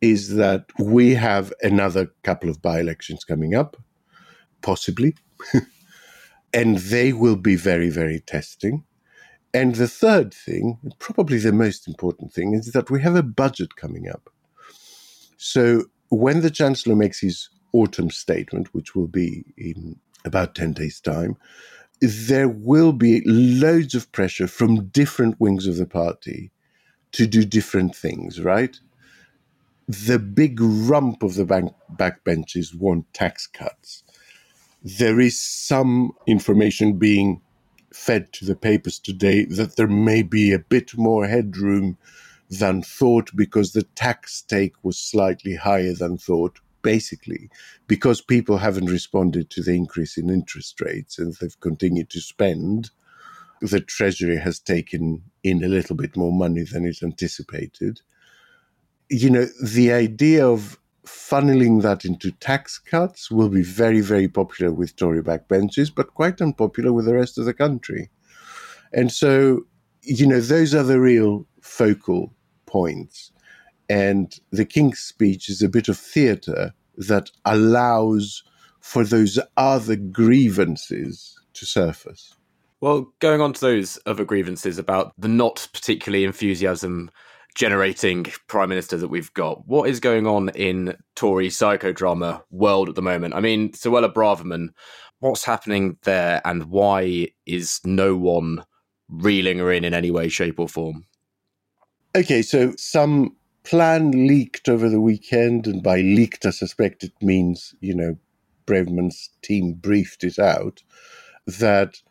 is 0.00 0.34
that 0.34 0.66
we 0.78 1.14
have 1.14 1.52
another 1.62 2.12
couple 2.22 2.50
of 2.50 2.60
by 2.62 2.80
elections 2.80 3.24
coming 3.24 3.54
up, 3.54 3.76
possibly, 4.62 5.14
and 6.54 6.78
they 6.78 7.12
will 7.12 7.36
be 7.36 7.56
very, 7.56 7.90
very 7.90 8.20
testing. 8.20 8.84
And 9.54 9.74
the 9.74 9.88
third 9.88 10.34
thing, 10.34 10.78
probably 10.98 11.38
the 11.38 11.52
most 11.52 11.88
important 11.88 12.32
thing, 12.32 12.54
is 12.54 12.72
that 12.72 12.90
we 12.90 13.00
have 13.02 13.16
a 13.16 13.22
budget 13.22 13.76
coming 13.76 14.08
up. 14.08 14.28
So 15.38 15.84
when 16.10 16.40
the 16.40 16.50
Chancellor 16.50 16.94
makes 16.94 17.20
his 17.20 17.48
autumn 17.72 18.10
statement, 18.10 18.74
which 18.74 18.94
will 18.94 19.08
be 19.08 19.44
in 19.56 19.98
about 20.24 20.54
10 20.54 20.72
days' 20.72 21.00
time, 21.00 21.36
there 22.00 22.48
will 22.48 22.92
be 22.92 23.22
loads 23.24 23.94
of 23.94 24.10
pressure 24.12 24.46
from 24.46 24.88
different 24.88 25.40
wings 25.40 25.66
of 25.66 25.76
the 25.76 25.86
party 25.86 26.50
to 27.12 27.26
do 27.26 27.44
different 27.44 27.94
things, 27.94 28.40
right? 28.40 28.78
The 29.88 30.18
big 30.18 30.60
rump 30.60 31.22
of 31.22 31.36
the 31.36 31.46
bank 31.46 31.72
backbenchers 31.94 32.74
want 32.74 33.12
tax 33.14 33.46
cuts. 33.46 34.02
There 34.82 35.20
is 35.20 35.40
some 35.40 36.12
information 36.26 36.98
being 36.98 37.40
fed 37.96 38.32
to 38.32 38.44
the 38.44 38.54
papers 38.54 38.98
today 38.98 39.46
that 39.46 39.76
there 39.76 39.88
may 39.88 40.22
be 40.22 40.52
a 40.52 40.58
bit 40.58 40.96
more 40.96 41.26
headroom 41.26 41.96
than 42.50 42.82
thought 42.82 43.30
because 43.34 43.72
the 43.72 43.82
tax 43.82 44.42
take 44.42 44.74
was 44.84 44.98
slightly 44.98 45.56
higher 45.56 45.94
than 45.94 46.16
thought, 46.16 46.60
basically 46.82 47.50
because 47.88 48.20
people 48.20 48.58
haven't 48.58 48.86
responded 48.86 49.50
to 49.50 49.62
the 49.62 49.74
increase 49.74 50.16
in 50.16 50.30
interest 50.30 50.80
rates 50.80 51.18
and 51.18 51.34
they've 51.34 51.58
continued 51.60 52.10
to 52.10 52.20
spend. 52.20 52.90
The 53.60 53.80
Treasury 53.80 54.36
has 54.36 54.60
taken 54.60 55.22
in 55.42 55.64
a 55.64 55.68
little 55.68 55.96
bit 55.96 56.16
more 56.16 56.32
money 56.32 56.62
than 56.62 56.84
it 56.84 57.02
anticipated. 57.02 58.02
You 59.08 59.30
know, 59.30 59.46
the 59.64 59.92
idea 59.92 60.46
of 60.46 60.78
funneling 61.28 61.82
that 61.82 62.04
into 62.04 62.30
tax 62.30 62.78
cuts 62.78 63.30
will 63.30 63.48
be 63.48 63.62
very, 63.62 64.00
very 64.00 64.28
popular 64.28 64.72
with 64.72 64.96
Tory 64.96 65.22
backbenchers, 65.22 65.92
but 65.94 66.14
quite 66.14 66.40
unpopular 66.40 66.92
with 66.92 67.06
the 67.06 67.14
rest 67.14 67.38
of 67.38 67.44
the 67.44 67.54
country. 67.54 68.10
And 68.92 69.10
so, 69.10 69.62
you 70.02 70.26
know, 70.26 70.40
those 70.40 70.74
are 70.74 70.82
the 70.82 71.00
real 71.00 71.46
focal 71.60 72.32
points. 72.66 73.32
And 73.88 74.38
the 74.50 74.64
King's 74.64 75.00
speech 75.00 75.48
is 75.48 75.62
a 75.62 75.68
bit 75.68 75.88
of 75.88 75.98
theatre 75.98 76.72
that 76.96 77.30
allows 77.44 78.42
for 78.80 79.04
those 79.04 79.38
other 79.56 79.96
grievances 79.96 81.38
to 81.54 81.66
surface. 81.66 82.34
Well, 82.80 83.12
going 83.20 83.40
on 83.40 83.52
to 83.54 83.60
those 83.60 83.98
other 84.06 84.24
grievances 84.24 84.78
about 84.78 85.12
the 85.18 85.28
not 85.28 85.68
particularly 85.72 86.24
enthusiasm 86.24 87.10
generating 87.56 88.26
prime 88.46 88.68
minister 88.68 88.98
that 88.98 89.08
we've 89.08 89.32
got. 89.32 89.66
What 89.66 89.88
is 89.88 89.98
going 89.98 90.26
on 90.26 90.50
in 90.50 90.94
Tory 91.16 91.48
psychodrama 91.48 92.42
world 92.50 92.90
at 92.90 92.94
the 92.94 93.02
moment? 93.02 93.34
I 93.34 93.40
mean, 93.40 93.72
Suella 93.72 94.12
Braverman, 94.12 94.68
what's 95.20 95.44
happening 95.44 95.96
there 96.02 96.42
and 96.44 96.66
why 96.66 97.28
is 97.46 97.80
no 97.84 98.14
one 98.14 98.62
reeling 99.08 99.58
her 99.58 99.72
in 99.72 99.84
in 99.84 99.94
any 99.94 100.10
way, 100.10 100.28
shape, 100.28 100.60
or 100.60 100.68
form? 100.68 101.06
Okay, 102.14 102.42
so 102.42 102.74
some 102.76 103.34
plan 103.64 104.28
leaked 104.28 104.68
over 104.68 104.90
the 104.90 105.00
weekend, 105.00 105.66
and 105.66 105.82
by 105.82 106.02
leaked, 106.02 106.44
I 106.44 106.50
suspect 106.50 107.04
it 107.04 107.12
means, 107.22 107.74
you 107.80 107.94
know, 107.94 108.18
Braverman's 108.66 109.30
team 109.42 109.74
briefed 109.74 110.24
it 110.24 110.38
out, 110.38 110.82
that 111.46 112.02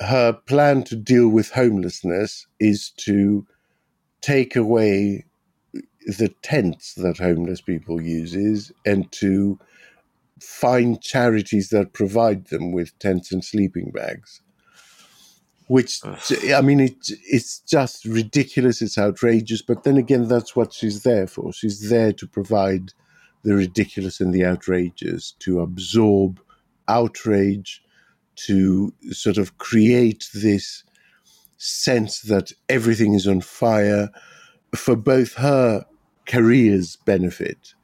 her 0.00 0.32
plan 0.32 0.84
to 0.84 0.96
deal 0.96 1.28
with 1.28 1.50
homelessness 1.50 2.46
is 2.60 2.90
to 2.98 3.46
take 4.20 4.56
away 4.56 5.24
the 6.06 6.28
tents 6.42 6.94
that 6.94 7.18
homeless 7.18 7.60
people 7.60 8.00
uses 8.00 8.72
and 8.84 9.10
to 9.12 9.58
find 10.40 11.02
charities 11.02 11.70
that 11.70 11.92
provide 11.92 12.46
them 12.48 12.72
with 12.72 12.98
tents 12.98 13.32
and 13.32 13.44
sleeping 13.44 13.90
bags. 13.90 14.40
which 15.68 16.00
I 16.54 16.60
mean, 16.60 16.80
it, 16.80 17.10
it's 17.28 17.60
just 17.60 18.04
ridiculous. 18.04 18.80
It's 18.82 18.98
outrageous. 18.98 19.62
But 19.62 19.82
then 19.84 19.96
again, 19.96 20.28
that's 20.28 20.54
what 20.54 20.72
she's 20.72 21.02
there 21.02 21.26
for. 21.26 21.52
She's 21.52 21.88
there 21.88 22.12
to 22.12 22.26
provide 22.26 22.92
the 23.42 23.54
ridiculous 23.54 24.20
and 24.20 24.32
the 24.32 24.44
outrageous, 24.44 25.32
to 25.40 25.60
absorb 25.60 26.40
outrage, 26.88 27.82
to 28.36 28.92
sort 29.10 29.38
of 29.38 29.58
create 29.58 30.28
this 30.34 30.84
sense 31.58 32.20
that 32.22 32.52
everything 32.68 33.14
is 33.14 33.26
on 33.26 33.40
fire 33.40 34.10
for 34.74 34.96
both 34.96 35.34
her 35.34 35.84
career's 36.26 36.96
benefit. 36.96 37.74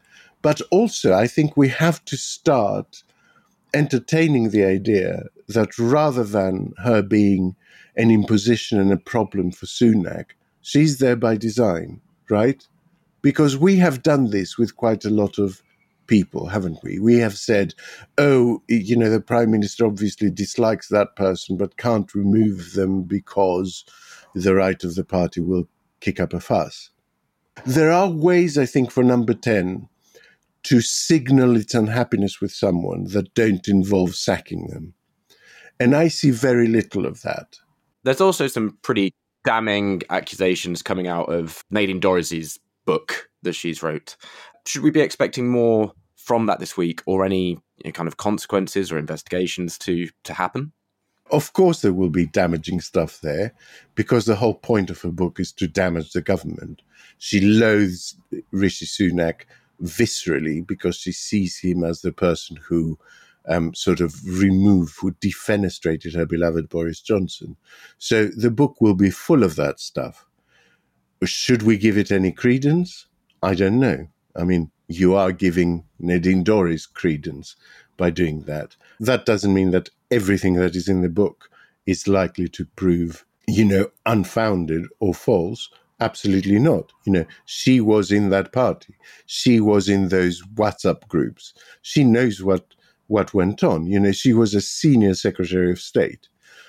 But 0.42 0.60
also, 0.70 1.12
I 1.12 1.26
think 1.26 1.56
we 1.56 1.68
have 1.68 2.04
to 2.06 2.16
start 2.16 3.04
entertaining 3.72 4.50
the 4.50 4.64
idea 4.64 5.24
that 5.48 5.78
rather 5.78 6.24
than 6.24 6.72
her 6.78 7.02
being 7.02 7.56
an 7.96 8.10
imposition 8.10 8.80
and 8.80 8.92
a 8.92 8.96
problem 8.96 9.50
for 9.50 9.66
Sunak. 9.66 10.30
She's 10.60 10.98
there 10.98 11.16
by 11.16 11.36
design, 11.36 12.00
right? 12.30 12.66
Because 13.20 13.56
we 13.56 13.76
have 13.76 14.02
done 14.02 14.30
this 14.30 14.56
with 14.56 14.76
quite 14.76 15.04
a 15.04 15.10
lot 15.10 15.38
of 15.38 15.62
people, 16.06 16.48
haven't 16.48 16.78
we? 16.82 16.98
We 16.98 17.16
have 17.18 17.36
said, 17.36 17.74
oh, 18.18 18.62
you 18.68 18.96
know, 18.96 19.10
the 19.10 19.20
prime 19.20 19.50
minister 19.50 19.86
obviously 19.86 20.30
dislikes 20.30 20.88
that 20.88 21.16
person, 21.16 21.56
but 21.56 21.76
can't 21.76 22.14
remove 22.14 22.72
them 22.74 23.02
because 23.02 23.84
the 24.34 24.54
right 24.54 24.82
of 24.84 24.94
the 24.94 25.04
party 25.04 25.40
will 25.40 25.68
kick 26.00 26.20
up 26.20 26.32
a 26.32 26.40
fuss. 26.40 26.90
There 27.66 27.92
are 27.92 28.10
ways, 28.10 28.56
I 28.56 28.66
think, 28.66 28.90
for 28.90 29.02
number 29.02 29.34
10 29.34 29.88
to 30.64 30.80
signal 30.80 31.56
its 31.56 31.74
unhappiness 31.74 32.40
with 32.40 32.52
someone 32.52 33.04
that 33.08 33.34
don't 33.34 33.66
involve 33.68 34.14
sacking 34.14 34.68
them. 34.68 34.94
And 35.80 35.96
I 35.96 36.08
see 36.08 36.30
very 36.30 36.68
little 36.68 37.06
of 37.06 37.22
that. 37.22 37.56
There's 38.04 38.20
also 38.20 38.46
some 38.46 38.78
pretty 38.82 39.12
damning 39.44 40.02
accusations 40.10 40.82
coming 40.82 41.08
out 41.08 41.32
of 41.32 41.64
Nadine 41.70 42.00
Dorries's 42.00 42.58
book 42.84 43.28
that 43.42 43.54
she's 43.54 43.82
wrote. 43.82 44.16
Should 44.66 44.82
we 44.82 44.90
be 44.90 45.00
expecting 45.00 45.48
more 45.48 45.92
from 46.16 46.46
that 46.46 46.60
this 46.60 46.76
week, 46.76 47.02
or 47.06 47.24
any 47.24 47.48
you 47.48 47.60
know, 47.86 47.90
kind 47.92 48.08
of 48.08 48.16
consequences 48.16 48.92
or 48.92 48.98
investigations 48.98 49.78
to 49.78 50.08
to 50.24 50.34
happen? 50.34 50.72
Of 51.30 51.52
course, 51.54 51.80
there 51.80 51.94
will 51.94 52.10
be 52.10 52.26
damaging 52.26 52.80
stuff 52.80 53.20
there, 53.22 53.54
because 53.94 54.26
the 54.26 54.36
whole 54.36 54.54
point 54.54 54.90
of 54.90 55.00
her 55.00 55.10
book 55.10 55.40
is 55.40 55.52
to 55.52 55.66
damage 55.66 56.12
the 56.12 56.20
government. 56.20 56.82
She 57.18 57.40
loathes 57.40 58.16
Rishi 58.50 58.86
Sunak 58.86 59.42
viscerally 59.82 60.64
because 60.66 60.96
she 60.96 61.12
sees 61.12 61.58
him 61.58 61.84
as 61.84 62.02
the 62.02 62.12
person 62.12 62.56
who 62.56 62.98
um, 63.48 63.74
sort 63.74 64.00
of 64.00 64.14
removed, 64.24 64.94
who 65.00 65.12
defenestrated 65.12 66.14
her 66.14 66.26
beloved 66.26 66.68
Boris 66.68 67.00
Johnson. 67.00 67.56
So 67.98 68.26
the 68.26 68.50
book 68.50 68.80
will 68.80 68.94
be 68.94 69.10
full 69.10 69.42
of 69.42 69.56
that 69.56 69.80
stuff. 69.80 70.26
Should 71.24 71.62
we 71.62 71.76
give 71.78 71.96
it 71.96 72.12
any 72.12 72.32
credence? 72.32 73.06
I 73.42 73.54
don't 73.54 73.80
know. 73.80 74.08
I 74.36 74.44
mean, 74.44 74.70
you 74.88 75.14
are 75.14 75.32
giving 75.32 75.84
Nadine 75.98 76.44
Dorries 76.44 76.92
credence 76.92 77.56
by 77.96 78.10
doing 78.10 78.42
that. 78.42 78.76
That 79.00 79.26
doesn't 79.26 79.54
mean 79.54 79.70
that 79.70 79.90
everything 80.10 80.54
that 80.54 80.76
is 80.76 80.88
in 80.88 81.02
the 81.02 81.08
book 81.08 81.48
is 81.86 82.08
likely 82.08 82.48
to 82.48 82.64
prove, 82.76 83.24
you 83.46 83.64
know, 83.64 83.90
unfounded 84.06 84.86
or 85.00 85.14
false. 85.14 85.68
Absolutely 86.00 86.58
not. 86.58 86.92
You 87.04 87.12
know, 87.12 87.26
she 87.44 87.80
was 87.80 88.10
in 88.10 88.30
that 88.30 88.52
party. 88.52 88.94
She 89.26 89.60
was 89.60 89.88
in 89.88 90.08
those 90.08 90.42
WhatsApp 90.54 91.06
groups. 91.08 91.54
She 91.82 92.04
knows 92.04 92.42
what 92.42 92.74
what 93.08 93.34
went 93.34 93.62
on. 93.62 93.86
You 93.86 94.00
know, 94.00 94.12
she 94.12 94.32
was 94.32 94.54
a 94.54 94.60
senior 94.60 95.14
Secretary 95.14 95.70
of 95.70 95.80
State. 95.80 96.28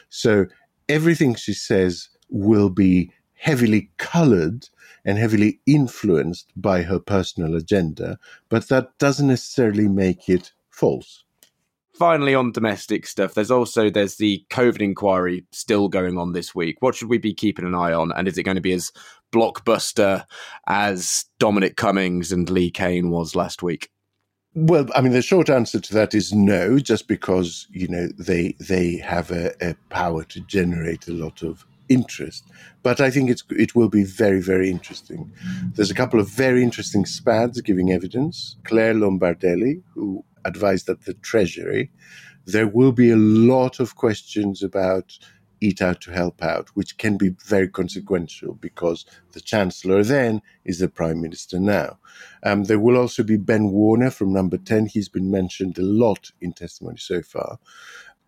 So 0.10 0.48
everything 0.89 1.36
she 1.36 1.53
says 1.53 2.10
will 2.29 2.70
be 2.70 3.12
heavily 3.43 3.89
colored 3.97 4.69
and 5.03 5.17
heavily 5.17 5.59
influenced 5.65 6.50
by 6.55 6.81
her 6.81 6.97
personal 6.97 7.55
agenda, 7.55 8.17
but 8.47 8.69
that 8.69 8.97
doesn't 9.00 9.27
necessarily 9.27 9.85
make 9.85 10.29
it 10.29 10.53
false. 10.69 11.25
Finally, 11.93 12.33
on 12.33 12.53
domestic 12.53 13.05
stuff, 13.05 13.33
there's 13.33 13.51
also 13.51 13.89
there's 13.89 14.15
the 14.15 14.45
COVID 14.50 14.79
inquiry 14.81 15.43
still 15.51 15.89
going 15.89 16.17
on 16.17 16.31
this 16.31 16.55
week. 16.55 16.77
What 16.79 16.95
should 16.95 17.09
we 17.09 17.17
be 17.17 17.33
keeping 17.33 17.65
an 17.65 17.75
eye 17.75 17.91
on? 17.91 18.13
And 18.13 18.29
is 18.29 18.38
it 18.38 18.43
going 18.43 18.55
to 18.55 18.62
be 18.62 18.71
as 18.71 18.93
blockbuster 19.33 20.23
as 20.67 21.25
Dominic 21.38 21.75
Cummings 21.75 22.31
and 22.31 22.50
Lee 22.50 22.71
Cain 22.71 23.09
was 23.09 23.35
last 23.35 23.62
week? 23.62 23.89
Well, 24.55 24.88
I 24.95 25.01
mean, 25.01 25.12
the 25.12 25.21
short 25.21 25.50
answer 25.50 25.81
to 25.81 25.93
that 25.95 26.15
is 26.15 26.31
no, 26.31 26.79
just 26.79 27.09
because 27.09 27.67
you 27.71 27.89
know 27.89 28.07
they 28.17 28.55
they 28.59 28.97
have 28.97 29.31
a, 29.31 29.51
a, 29.62 29.75
power 29.89 30.23
to 30.23 30.39
generate 30.41 31.07
a 31.09 31.13
lot 31.13 31.43
of 31.43 31.65
interest. 31.93 32.43
But 32.81 33.00
I 33.00 33.09
think 33.09 33.29
it's 33.29 33.43
it 33.50 33.75
will 33.75 33.89
be 33.89 34.03
very 34.03 34.41
very 34.41 34.69
interesting. 34.69 35.31
There's 35.75 35.91
a 35.91 35.95
couple 35.95 36.19
of 36.19 36.29
very 36.29 36.63
interesting 36.63 37.05
SPADs 37.05 37.63
giving 37.63 37.91
evidence. 37.91 38.57
Clare 38.63 38.93
Lombardelli, 38.93 39.81
who 39.93 40.25
advised 40.45 40.89
at 40.89 41.05
the 41.05 41.13
Treasury, 41.13 41.91
there 42.45 42.67
will 42.67 42.91
be 42.91 43.09
a 43.12 43.15
lot 43.15 43.79
of 43.79 43.95
questions 43.95 44.62
about 44.62 45.17
Eat 45.63 45.81
Out 45.81 46.01
to 46.01 46.12
Help 46.12 46.43
Out, 46.43 46.69
which 46.73 46.97
can 46.97 47.17
be 47.17 47.29
very 47.45 47.69
consequential 47.69 48.55
because 48.55 49.05
the 49.31 49.39
Chancellor 49.39 50.03
then 50.03 50.41
is 50.65 50.79
the 50.79 50.89
Prime 50.89 51.21
Minister 51.21 51.57
now. 51.57 51.97
Um, 52.43 52.65
there 52.65 52.79
will 52.79 52.97
also 52.97 53.23
be 53.23 53.38
Ben 53.38 53.71
Warner 53.71 54.12
from 54.12 54.33
number 54.33 54.57
10. 54.57 54.88
He's 54.88 55.07
been 55.07 55.31
mentioned 55.31 55.77
a 55.77 55.83
lot 55.83 56.31
in 56.41 56.51
testimony 56.51 56.97
so 56.97 57.21
far. 57.21 57.59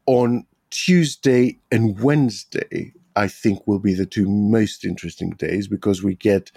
On 0.05 0.45
Tuesday 0.69 1.59
and 1.71 1.99
Wednesday, 1.99 2.93
I 3.15 3.27
think 3.27 3.65
will 3.65 3.79
be 3.79 3.93
the 3.93 4.05
two 4.05 4.27
most 4.27 4.83
interesting 4.83 5.31
days 5.31 5.67
because 5.67 6.03
we 6.03 6.15
get 6.15 6.51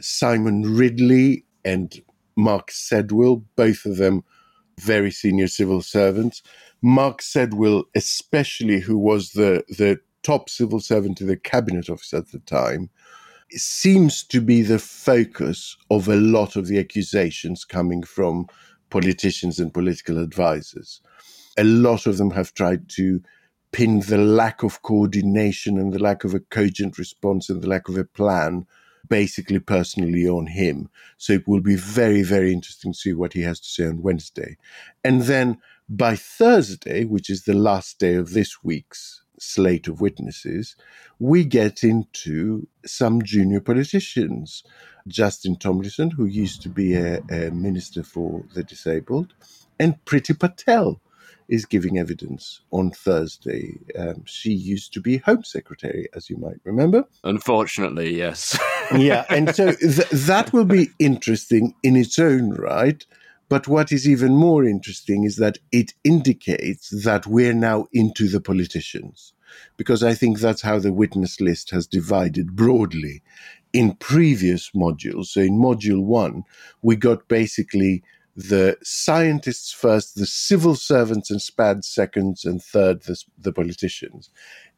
Simon 0.00 0.76
Ridley 0.76 1.44
and 1.64 2.00
Mark 2.36 2.70
Sedwill, 2.70 3.44
both 3.56 3.84
of 3.84 3.96
them 3.96 4.24
very 4.80 5.10
senior 5.10 5.48
civil 5.48 5.82
servants. 5.82 6.42
Mark 6.82 7.20
Sedwill, 7.20 7.84
especially, 7.94 8.80
who 8.80 8.98
was 8.98 9.32
the, 9.32 9.64
the 9.68 10.00
top 10.22 10.48
civil 10.48 10.80
servant 10.80 11.20
in 11.20 11.26
the 11.26 11.36
cabinet 11.36 11.88
office 11.88 12.12
at 12.12 12.28
the 12.28 12.40
time, 12.40 12.90
seems 13.50 14.24
to 14.24 14.40
be 14.40 14.62
the 14.62 14.78
focus 14.78 15.76
of 15.90 16.08
a 16.08 16.16
lot 16.16 16.56
of 16.56 16.66
the 16.66 16.78
accusations 16.78 17.64
coming 17.64 18.02
from 18.02 18.46
politicians 18.90 19.58
and 19.58 19.72
political 19.72 20.18
advisors. 20.18 21.00
A 21.56 21.64
lot 21.64 22.06
of 22.06 22.18
them 22.18 22.30
have 22.30 22.52
tried 22.54 22.88
to 22.90 23.22
pin 23.74 23.98
the 24.06 24.18
lack 24.18 24.62
of 24.62 24.82
coordination 24.82 25.78
and 25.78 25.92
the 25.92 25.98
lack 25.98 26.22
of 26.22 26.32
a 26.32 26.38
cogent 26.38 26.96
response 26.96 27.50
and 27.50 27.60
the 27.60 27.68
lack 27.68 27.88
of 27.88 27.96
a 27.96 28.04
plan 28.04 28.64
basically 29.08 29.58
personally 29.58 30.28
on 30.28 30.46
him. 30.46 30.88
So 31.18 31.32
it 31.32 31.48
will 31.48 31.60
be 31.60 31.74
very, 31.74 32.22
very 32.22 32.52
interesting 32.52 32.92
to 32.92 32.98
see 32.98 33.12
what 33.12 33.32
he 33.32 33.42
has 33.42 33.58
to 33.58 33.68
say 33.68 33.86
on 33.88 34.00
Wednesday. 34.00 34.58
And 35.02 35.22
then 35.22 35.58
by 35.88 36.14
Thursday, 36.14 37.04
which 37.04 37.28
is 37.28 37.42
the 37.42 37.52
last 37.54 37.98
day 37.98 38.14
of 38.14 38.32
this 38.32 38.62
week's 38.62 39.22
slate 39.40 39.88
of 39.88 40.00
witnesses, 40.00 40.76
we 41.18 41.44
get 41.44 41.82
into 41.82 42.68
some 42.86 43.22
junior 43.22 43.60
politicians. 43.60 44.62
Justin 45.08 45.56
Tomlinson, 45.56 46.12
who 46.12 46.26
used 46.26 46.62
to 46.62 46.68
be 46.68 46.94
a, 46.94 47.18
a 47.28 47.50
minister 47.50 48.04
for 48.04 48.44
the 48.54 48.62
disabled, 48.62 49.34
and 49.80 50.02
Priti 50.04 50.38
Patel 50.38 51.00
is 51.48 51.66
giving 51.66 51.98
evidence 51.98 52.60
on 52.70 52.90
Thursday. 52.90 53.78
Um, 53.98 54.24
she 54.24 54.52
used 54.52 54.92
to 54.94 55.00
be 55.00 55.18
Home 55.18 55.44
Secretary, 55.44 56.08
as 56.14 56.30
you 56.30 56.36
might 56.36 56.60
remember. 56.64 57.04
Unfortunately, 57.22 58.16
yes. 58.16 58.58
yeah, 58.96 59.24
and 59.28 59.54
so 59.54 59.72
th- 59.72 60.08
that 60.10 60.52
will 60.52 60.64
be 60.64 60.90
interesting 60.98 61.74
in 61.82 61.96
its 61.96 62.18
own 62.18 62.50
right. 62.54 63.04
But 63.48 63.68
what 63.68 63.92
is 63.92 64.08
even 64.08 64.34
more 64.34 64.64
interesting 64.64 65.24
is 65.24 65.36
that 65.36 65.58
it 65.70 65.92
indicates 66.02 66.88
that 67.04 67.26
we're 67.26 67.52
now 67.52 67.86
into 67.92 68.26
the 68.28 68.40
politicians, 68.40 69.34
because 69.76 70.02
I 70.02 70.14
think 70.14 70.38
that's 70.38 70.62
how 70.62 70.78
the 70.78 70.92
witness 70.92 71.40
list 71.40 71.70
has 71.70 71.86
divided 71.86 72.56
broadly 72.56 73.22
in 73.72 73.94
previous 73.96 74.70
modules. 74.70 75.26
So 75.26 75.40
in 75.40 75.58
module 75.58 76.02
one, 76.02 76.44
we 76.80 76.96
got 76.96 77.28
basically 77.28 78.02
the 78.36 78.76
scientists 78.82 79.72
first, 79.72 80.16
the 80.16 80.26
civil 80.26 80.74
servants 80.74 81.30
and 81.30 81.40
SPAD 81.40 81.84
seconds, 81.84 82.44
and 82.44 82.62
third, 82.62 83.02
the, 83.02 83.22
the 83.38 83.52
politicians. 83.52 84.30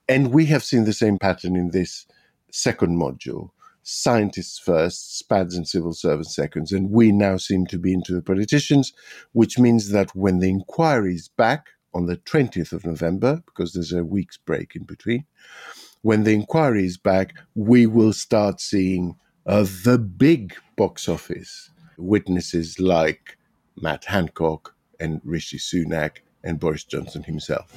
And 0.09 0.33
we 0.33 0.47
have 0.47 0.63
seen 0.63 0.85
the 0.85 0.93
same 0.93 1.19
pattern 1.19 1.57
in 1.57 1.71
this 1.71 2.07
second 2.51 2.99
module 2.99 3.51
scientists 3.89 4.59
first, 4.59 5.17
SPADs 5.17 5.55
and 5.55 5.67
civil 5.67 5.93
servants 5.93 6.35
seconds, 6.35 6.73
and 6.73 6.91
we 6.91 7.13
now 7.13 7.37
seem 7.37 7.67
to 7.67 7.79
be 7.79 7.93
into 7.93 8.13
the 8.13 8.21
politicians, 8.21 8.93
which 9.33 9.61
means 9.61 9.91
that 9.91 10.15
when 10.17 10.41
the 10.41 10.49
inquiry 10.49 11.15
is 11.15 11.29
back 11.29 11.69
on 11.95 12.07
the 12.07 12.17
20th 12.17 12.73
of 12.73 12.85
November, 12.85 13.43
because 13.47 13.73
there's 13.73 13.93
a 13.93 14.05
week's 14.05 14.39
break 14.39 14.75
in 14.75 14.83
between, 14.83 15.25
when 16.03 16.25
the 16.25 16.35
inquiry 16.35 16.85
is 16.85 16.97
back, 16.97 17.35
we 17.55 17.87
will 17.87 18.13
start 18.13 18.61
seeing 18.61 19.15
uh, 19.47 19.65
the 19.85 19.99
big 19.99 20.57
box 20.77 21.09
office 21.09 21.71
witnesses 21.97 22.81
like 22.81 23.36
Matt 23.81 24.05
Hancock, 24.07 24.75
and 24.99 25.21
Rishi 25.25 25.59
Sunak, 25.59 26.19
and 26.43 26.59
Boris 26.59 26.85
Johnson 26.85 27.23
himself. 27.23 27.73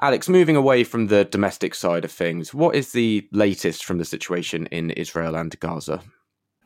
Alex, 0.00 0.28
moving 0.28 0.54
away 0.54 0.84
from 0.84 1.08
the 1.08 1.24
domestic 1.24 1.74
side 1.74 2.04
of 2.04 2.12
things, 2.12 2.54
what 2.54 2.76
is 2.76 2.92
the 2.92 3.26
latest 3.32 3.84
from 3.84 3.98
the 3.98 4.04
situation 4.04 4.66
in 4.66 4.92
Israel 4.92 5.34
and 5.34 5.58
Gaza? 5.58 6.02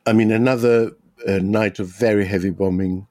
I 0.05 0.13
mean, 0.13 0.31
another 0.31 0.91
uh, 1.27 1.39
night 1.39 1.79
of 1.79 1.87
very 1.87 2.25
heavy 2.25 2.51
bombing. 2.51 3.07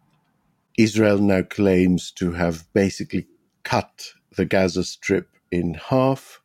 Israel 0.78 1.18
now 1.18 1.42
claims 1.42 2.12
to 2.12 2.32
have 2.32 2.72
basically 2.72 3.26
cut 3.64 4.12
the 4.36 4.44
Gaza 4.44 4.84
Strip 4.84 5.28
in 5.52 5.74
half. 5.74 6.40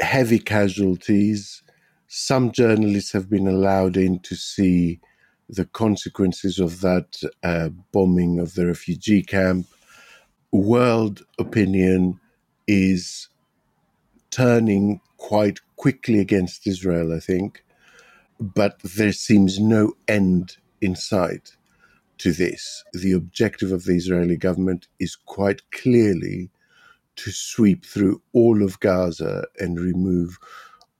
Heavy 0.00 0.38
casualties. 0.38 1.62
Some 2.08 2.52
journalists 2.52 3.12
have 3.12 3.30
been 3.30 3.48
allowed 3.48 3.96
in 3.96 4.18
to 4.20 4.34
see 4.34 5.00
the 5.48 5.64
consequences 5.64 6.58
of 6.58 6.80
that 6.80 7.22
uh, 7.42 7.70
bombing 7.92 8.38
of 8.38 8.54
the 8.54 8.66
refugee 8.66 9.22
camp. 9.22 9.66
World 10.52 11.24
opinion 11.38 12.20
is 12.66 13.28
turning 14.30 15.00
quite 15.18 15.60
quickly 15.76 16.18
against 16.18 16.66
Israel, 16.66 17.14
I 17.14 17.20
think, 17.20 17.64
but 18.40 18.78
there 18.82 19.12
seems 19.12 19.58
no 19.60 19.94
end 20.08 20.56
in 20.80 20.96
sight 20.96 21.56
to 22.18 22.32
this. 22.32 22.84
The 22.92 23.12
objective 23.12 23.72
of 23.72 23.84
the 23.84 23.94
Israeli 23.94 24.36
government 24.36 24.88
is 24.98 25.16
quite 25.16 25.62
clearly 25.70 26.50
to 27.16 27.30
sweep 27.30 27.84
through 27.84 28.22
all 28.32 28.62
of 28.62 28.80
Gaza 28.80 29.44
and 29.58 29.78
remove 29.78 30.38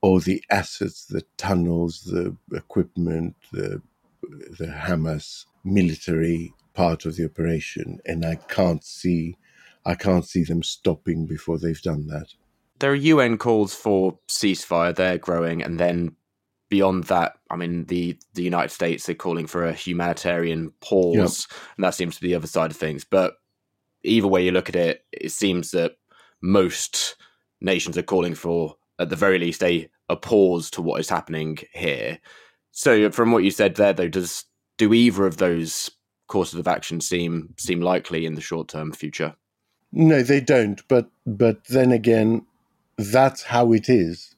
all 0.01 0.21
the 0.21 0.43
assets, 0.51 1.07
the 1.07 1.23
tunnels, 1.37 2.03
the 2.03 2.37
equipment, 2.53 3.37
the, 3.53 3.81
the 4.59 4.67
Hamas 4.67 5.47
military 5.65 6.53
part 6.75 7.07
of 7.07 7.17
the 7.17 7.25
operation. 7.25 8.01
And 8.05 8.25
I 8.25 8.37
can't 8.37 8.85
see 8.85 9.37
I 9.85 9.95
can't 9.95 10.27
see 10.27 10.45
them 10.45 10.63
stopping 10.63 11.27
before 11.27 11.59
they've 11.59 11.83
done 11.83 12.07
that. 12.07 12.29
There 12.79 12.93
are 12.93 12.97
UN 12.97 13.39
calls 13.39 13.75
for 13.75 14.19
ceasefire, 14.29 14.95
they're 14.95 15.19
growing, 15.19 15.63
and 15.63 15.79
then 15.79 16.17
beyond 16.69 17.05
that, 17.05 17.35
I 17.51 17.57
mean, 17.57 17.85
the, 17.85 18.19
the 18.35 18.43
United 18.43 18.71
States 18.71 19.09
are 19.09 19.15
calling 19.15 19.47
for 19.47 19.65
a 19.65 19.73
humanitarian 19.73 20.73
pause, 20.81 21.47
yep. 21.51 21.61
and 21.77 21.85
that 21.85 21.95
seems 21.95 22.17
to 22.17 22.23
be 22.23 22.29
the 22.29 22.35
other 22.35 22.47
side 22.47 22.71
of 22.71 22.77
things. 22.77 23.05
But 23.05 23.35
either 24.03 24.27
way 24.27 24.45
you 24.45 24.53
look 24.53 24.69
at 24.69 24.77
it, 24.77 25.05
it 25.13 25.33
seems 25.33 25.73
that 25.73 25.97
most 26.43 27.17
nations 27.61 27.97
are 27.97 28.03
calling 28.03 28.35
for, 28.35 28.77
at 28.99 29.09
the 29.09 29.17
very 29.17 29.39
least, 29.39 29.63
a, 29.63 29.89
a 30.09 30.17
pause 30.17 30.71
to 30.73 30.83
what 30.83 31.01
is 31.01 31.09
happening 31.09 31.59
here. 31.73 32.19
So, 32.73 33.11
from 33.11 33.33
what 33.33 33.45
you 33.45 33.51
said 33.51 33.77
there, 33.77 33.93
though, 33.93 34.09
does 34.09 34.45
do 34.79 34.93
either 34.93 35.27
of 35.27 35.37
those 35.37 35.91
courses 36.27 36.59
of 36.59 36.67
action 36.67 37.01
seem 37.01 37.55
seem 37.59 37.81
likely 37.81 38.25
in 38.27 38.35
the 38.35 38.41
short 38.41 38.69
term 38.69 38.93
future? 38.93 39.37
No, 39.93 40.23
they 40.23 40.41
don't. 40.41 40.87
But 40.89 41.11
but 41.27 41.65
then 41.67 41.93
again, 41.93 42.47
that's 42.97 43.43
how 43.43 43.73
it 43.73 43.89
is 43.89 44.35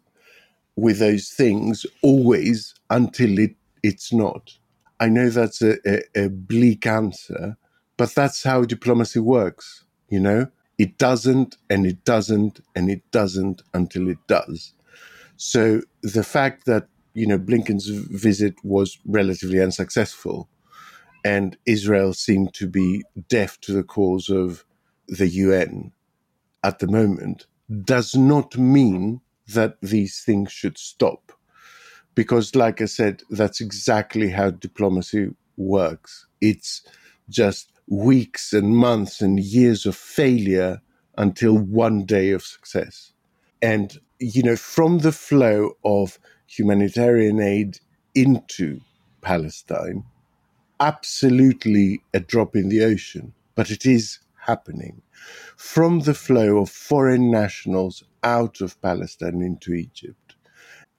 with 0.76 0.98
those 0.98 1.30
things 1.30 1.86
always 2.02 2.74
until 2.90 3.38
it 3.38 3.54
it's 3.82 4.12
not. 4.12 4.58
I 4.98 5.08
know 5.08 5.28
that's 5.28 5.62
a, 5.62 5.76
a, 5.86 6.24
a 6.24 6.28
bleak 6.28 6.86
answer, 6.86 7.56
but 7.96 8.14
that's 8.14 8.42
how 8.42 8.64
diplomacy 8.64 9.20
works. 9.20 9.84
You 10.08 10.20
know, 10.20 10.48
it 10.78 10.98
doesn't, 10.98 11.56
and 11.70 11.86
it 11.86 12.04
doesn't, 12.04 12.60
and 12.74 12.90
it 12.90 13.02
doesn't 13.10 13.62
until 13.72 14.08
it 14.08 14.18
does. 14.26 14.72
So 15.36 15.82
the 16.02 16.24
fact 16.24 16.66
that 16.66 16.88
you 17.14 17.26
know 17.26 17.38
Blinken's 17.38 17.88
visit 17.88 18.54
was 18.64 18.98
relatively 19.06 19.60
unsuccessful, 19.60 20.48
and 21.24 21.56
Israel 21.66 22.12
seemed 22.12 22.54
to 22.54 22.66
be 22.66 23.04
deaf 23.28 23.60
to 23.62 23.72
the 23.72 23.84
calls 23.84 24.28
of 24.28 24.64
the 25.08 25.28
UN 25.28 25.92
at 26.62 26.78
the 26.78 26.86
moment 26.86 27.46
does 27.84 28.14
not 28.14 28.56
mean 28.56 29.20
that 29.48 29.76
these 29.82 30.22
things 30.24 30.50
should 30.50 30.78
stop. 30.78 31.32
Because, 32.14 32.54
like 32.54 32.80
I 32.80 32.86
said, 32.86 33.22
that's 33.30 33.60
exactly 33.60 34.30
how 34.30 34.50
diplomacy 34.50 35.30
works. 35.56 36.26
It's 36.40 36.82
just 37.28 37.72
weeks 37.88 38.52
and 38.52 38.76
months 38.76 39.20
and 39.20 39.38
years 39.40 39.86
of 39.86 39.96
failure 39.96 40.80
until 41.16 41.56
one 41.56 42.04
day 42.04 42.30
of 42.30 42.42
success. 42.42 43.12
And, 43.62 43.98
you 44.18 44.42
know, 44.42 44.56
from 44.56 44.98
the 44.98 45.12
flow 45.12 45.72
of 45.84 46.18
humanitarian 46.46 47.40
aid 47.40 47.78
into 48.14 48.80
Palestine, 49.20 50.04
absolutely 50.80 52.02
a 52.12 52.20
drop 52.20 52.56
in 52.56 52.68
the 52.68 52.82
ocean, 52.82 53.32
but 53.54 53.70
it 53.70 53.86
is 53.86 54.18
happening 54.46 55.00
from 55.56 56.00
the 56.00 56.14
flow 56.14 56.58
of 56.58 56.70
foreign 56.70 57.30
nationals 57.30 58.02
out 58.22 58.60
of 58.60 58.80
Palestine 58.82 59.40
into 59.40 59.72
Egypt. 59.72 60.34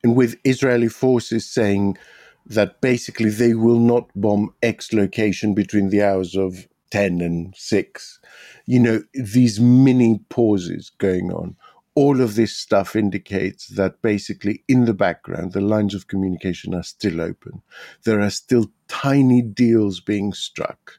And 0.04 0.16
with 0.16 0.38
Israeli 0.44 0.88
forces 0.88 1.48
saying 1.48 1.98
that 2.46 2.82
basically 2.82 3.30
they 3.30 3.54
will 3.54 3.80
not 3.80 4.10
bomb 4.16 4.54
X 4.62 4.94
location 4.94 5.54
between 5.54 5.90
the 5.90 6.04
hours 6.04 6.36
of 6.36 6.68
10 6.96 7.20
and 7.20 7.54
6. 7.58 8.20
You 8.66 8.80
know, 8.80 9.04
these 9.14 9.60
mini 9.60 10.22
pauses 10.30 10.92
going 10.98 11.30
on. 11.30 11.58
All 11.94 12.22
of 12.22 12.36
this 12.36 12.56
stuff 12.56 12.96
indicates 12.96 13.68
that 13.68 14.02
basically 14.02 14.64
in 14.70 14.86
the 14.86 14.94
background, 14.94 15.52
the 15.52 15.60
lines 15.60 15.94
of 15.94 16.08
communication 16.08 16.74
are 16.74 16.84
still 16.84 17.20
open. 17.20 17.62
There 18.06 18.22
are 18.22 18.30
still 18.30 18.72
tiny 18.88 19.42
deals 19.42 20.00
being 20.00 20.32
struck 20.32 20.94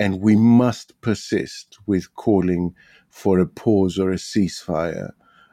and 0.00 0.22
we 0.22 0.36
must 0.36 0.98
persist 1.02 1.80
with 1.86 2.14
calling 2.14 2.74
for 3.10 3.38
a 3.38 3.46
pause 3.46 3.98
or 3.98 4.12
a 4.12 4.16
ceasefire 4.16 5.10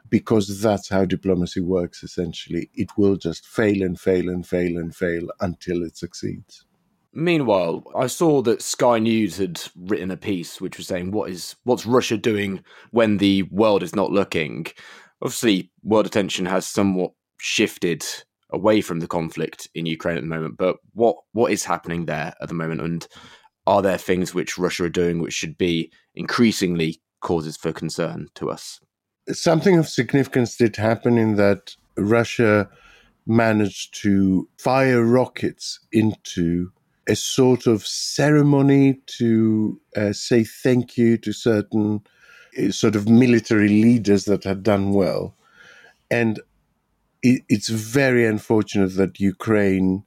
because 0.08 0.62
that's 0.62 0.88
how 0.88 1.04
diplomacy 1.04 1.60
works 1.60 2.02
essentially. 2.02 2.70
It 2.72 2.96
will 2.96 3.16
just 3.16 3.46
fail 3.46 3.82
and 3.82 4.00
fail 4.00 4.30
and 4.30 4.46
fail 4.46 4.78
and 4.78 4.96
fail 4.96 5.28
until 5.40 5.82
it 5.82 5.98
succeeds. 5.98 6.64
Meanwhile, 7.16 7.84
I 7.96 8.08
saw 8.08 8.42
that 8.42 8.60
Sky 8.60 8.98
News 8.98 9.36
had 9.36 9.60
written 9.76 10.10
a 10.10 10.16
piece 10.16 10.60
which 10.60 10.76
was 10.76 10.88
saying 10.88 11.12
what 11.12 11.30
is 11.30 11.54
what's 11.62 11.86
Russia 11.86 12.16
doing 12.16 12.64
when 12.90 13.18
the 13.18 13.44
world 13.44 13.84
is 13.84 13.94
not 13.94 14.10
looking. 14.10 14.66
Obviously, 15.22 15.70
world 15.84 16.06
attention 16.06 16.46
has 16.46 16.66
somewhat 16.66 17.12
shifted 17.38 18.04
away 18.50 18.80
from 18.80 18.98
the 18.98 19.06
conflict 19.06 19.68
in 19.76 19.86
Ukraine 19.86 20.16
at 20.16 20.22
the 20.22 20.28
moment, 20.28 20.56
but 20.58 20.76
what 20.92 21.16
what 21.32 21.52
is 21.52 21.64
happening 21.64 22.06
there 22.06 22.34
at 22.42 22.48
the 22.48 22.54
moment 22.54 22.80
and 22.80 23.06
are 23.66 23.80
there 23.80 23.96
things 23.96 24.34
which 24.34 24.58
Russia 24.58 24.84
are 24.84 24.90
doing 24.90 25.20
which 25.20 25.34
should 25.34 25.56
be 25.56 25.92
increasingly 26.16 27.00
causes 27.20 27.56
for 27.56 27.72
concern 27.72 28.28
to 28.34 28.50
us? 28.50 28.80
Something 29.30 29.78
of 29.78 29.88
significance 29.88 30.56
did 30.56 30.76
happen 30.76 31.16
in 31.16 31.36
that 31.36 31.76
Russia 31.96 32.68
managed 33.26 34.02
to 34.02 34.48
fire 34.58 35.02
rockets 35.02 35.78
into 35.92 36.72
a 37.08 37.16
sort 37.16 37.66
of 37.66 37.86
ceremony 37.86 39.00
to 39.06 39.80
uh, 39.96 40.12
say 40.12 40.44
thank 40.44 40.96
you 40.96 41.16
to 41.18 41.32
certain 41.32 42.02
uh, 42.58 42.70
sort 42.70 42.96
of 42.96 43.08
military 43.08 43.68
leaders 43.68 44.24
that 44.24 44.44
had 44.44 44.62
done 44.62 44.92
well. 44.92 45.34
And 46.10 46.40
it, 47.22 47.42
it's 47.48 47.68
very 47.68 48.26
unfortunate 48.26 48.96
that 48.96 49.20
Ukraine 49.20 50.04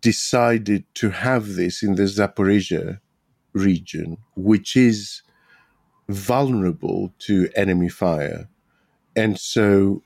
decided 0.00 0.84
to 0.94 1.10
have 1.10 1.54
this 1.54 1.82
in 1.82 1.96
the 1.96 2.04
Zaporizhia 2.04 3.00
region, 3.52 4.18
which 4.36 4.76
is 4.76 5.22
vulnerable 6.08 7.12
to 7.18 7.48
enemy 7.56 7.88
fire. 7.88 8.48
And 9.16 9.38
so 9.38 10.02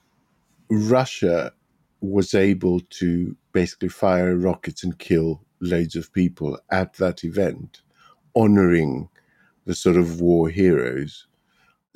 Russia 0.71 1.53
was 2.01 2.35
able 2.35 2.81
to 2.81 3.37
basically 3.53 3.89
fire 3.89 4.37
rockets 4.37 4.83
and 4.83 4.99
kill 4.99 5.44
loads 5.65 5.97
of 5.97 6.13
people 6.13 6.59
at 6.71 6.95
that 6.95 7.25
event, 7.25 7.83
honoring 8.35 9.09
the 9.65 9.75
sort 9.75 9.97
of 9.97 10.21
war 10.21 10.49
heroes. 10.49 11.27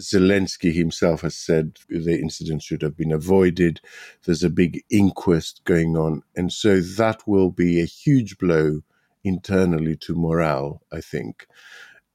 Zelensky 0.00 0.72
himself 0.72 1.22
has 1.22 1.36
said 1.36 1.78
the 1.88 2.18
incident 2.20 2.62
should 2.62 2.82
have 2.82 2.96
been 2.96 3.12
avoided. 3.12 3.80
There's 4.24 4.44
a 4.44 4.50
big 4.50 4.84
inquest 4.90 5.62
going 5.64 5.96
on. 5.96 6.22
And 6.36 6.52
so 6.52 6.80
that 6.80 7.26
will 7.26 7.50
be 7.50 7.80
a 7.80 7.84
huge 7.84 8.38
blow 8.38 8.82
internally 9.24 9.96
to 9.96 10.14
morale, 10.14 10.82
I 10.92 11.00
think. 11.00 11.46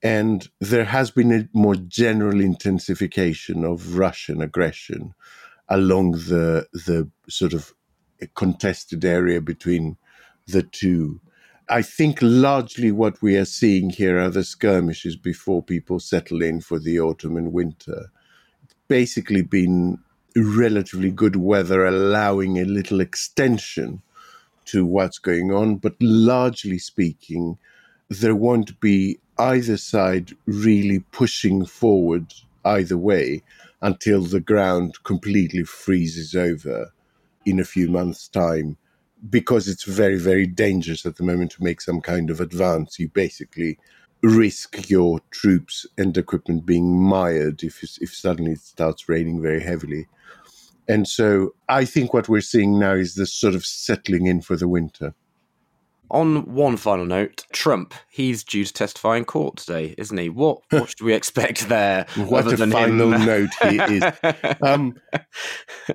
And 0.01 0.47
there 0.59 0.85
has 0.85 1.11
been 1.11 1.31
a 1.31 1.49
more 1.53 1.75
general 1.75 2.39
intensification 2.39 3.63
of 3.63 3.97
Russian 3.97 4.41
aggression 4.41 5.13
along 5.69 6.11
the, 6.11 6.67
the 6.73 7.09
sort 7.29 7.53
of 7.53 7.73
contested 8.35 9.03
area 9.05 9.41
between 9.41 9.97
the 10.47 10.63
two. 10.63 11.19
I 11.69 11.81
think 11.81 12.19
largely 12.21 12.91
what 12.91 13.21
we 13.21 13.37
are 13.37 13.45
seeing 13.45 13.89
here 13.89 14.19
are 14.19 14.29
the 14.29 14.43
skirmishes 14.43 15.15
before 15.15 15.63
people 15.63 15.99
settle 15.99 16.41
in 16.41 16.59
for 16.59 16.77
the 16.77 16.99
autumn 16.99 17.37
and 17.37 17.53
winter. 17.53 18.11
It's 18.63 18.75
basically 18.89 19.43
been 19.43 19.99
relatively 20.35 21.09
good 21.09 21.37
weather, 21.37 21.85
allowing 21.85 22.59
a 22.59 22.65
little 22.65 22.99
extension 22.99 24.01
to 24.65 24.85
what's 24.85 25.19
going 25.19 25.53
on, 25.53 25.77
but 25.77 25.95
largely 26.01 26.79
speaking, 26.79 27.57
there 28.09 28.35
won't 28.35 28.79
be 28.81 29.19
either 29.37 29.77
side 29.77 30.33
really 30.45 30.99
pushing 31.11 31.65
forward 31.65 32.33
either 32.65 32.97
way 32.97 33.41
until 33.81 34.21
the 34.21 34.39
ground 34.39 34.95
completely 35.03 35.63
freezes 35.63 36.35
over 36.35 36.91
in 37.45 37.59
a 37.59 37.65
few 37.65 37.89
months' 37.89 38.27
time 38.27 38.77
because 39.29 39.67
it's 39.67 39.83
very, 39.83 40.17
very 40.17 40.45
dangerous 40.45 41.05
at 41.05 41.15
the 41.15 41.23
moment 41.23 41.51
to 41.51 41.63
make 41.63 41.81
some 41.81 42.01
kind 42.01 42.29
of 42.29 42.39
advance. 42.39 42.99
You 42.99 43.09
basically 43.09 43.77
risk 44.21 44.89
your 44.89 45.19
troops 45.31 45.85
and 45.97 46.17
equipment 46.17 46.65
being 46.65 46.97
mired 46.97 47.61
if 47.61 47.83
if 48.01 48.13
suddenly 48.15 48.53
it 48.53 48.59
starts 48.59 49.09
raining 49.09 49.41
very 49.41 49.61
heavily. 49.61 50.07
And 50.87 51.07
so 51.07 51.53
I 51.69 51.85
think 51.85 52.13
what 52.13 52.27
we're 52.27 52.41
seeing 52.41 52.79
now 52.79 52.93
is 52.93 53.15
this 53.15 53.33
sort 53.33 53.55
of 53.55 53.65
settling 53.65 54.25
in 54.25 54.41
for 54.41 54.55
the 54.55 54.67
winter. 54.67 55.13
On 56.11 56.53
one 56.53 56.77
final 56.77 57.05
note, 57.05 57.45
Trump, 57.53 57.93
he's 58.09 58.43
due 58.43 58.65
to 58.65 58.73
testify 58.73 59.17
in 59.17 59.25
court 59.25 59.57
today, 59.57 59.95
isn't 59.97 60.17
he? 60.17 60.29
What 60.29 60.61
what 60.69 60.89
should 60.89 61.01
we 61.01 61.13
expect 61.13 61.69
there? 61.69 62.05
what 62.15 62.51
a 62.51 62.67
final 62.67 63.13
him? 63.13 63.25
note 63.25 63.49
he 63.69 63.77
is. 63.77 64.03
Um, 64.61 64.95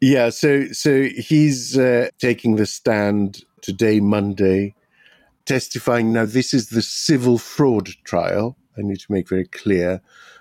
yeah, 0.00 0.30
so 0.30 0.66
so 0.68 1.04
he's 1.04 1.78
uh, 1.78 2.08
taking 2.18 2.56
the 2.56 2.66
stand 2.66 3.44
today, 3.62 4.00
Monday, 4.00 4.74
testifying. 5.44 6.12
Now, 6.12 6.26
this 6.26 6.52
is 6.52 6.68
the 6.68 6.82
civil 6.82 7.38
fraud 7.38 7.88
trial. 8.04 8.56
I 8.76 8.82
need 8.82 9.00
to 9.00 9.12
make 9.12 9.28
very 9.28 9.46
clear 9.46 10.00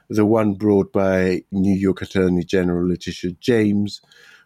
the 0.10 0.26
one 0.26 0.54
brought 0.54 0.92
by 0.92 1.44
New 1.52 1.74
York 1.76 2.02
Attorney 2.02 2.44
General 2.44 2.88
Letitia 2.88 3.32
James, 3.40 4.02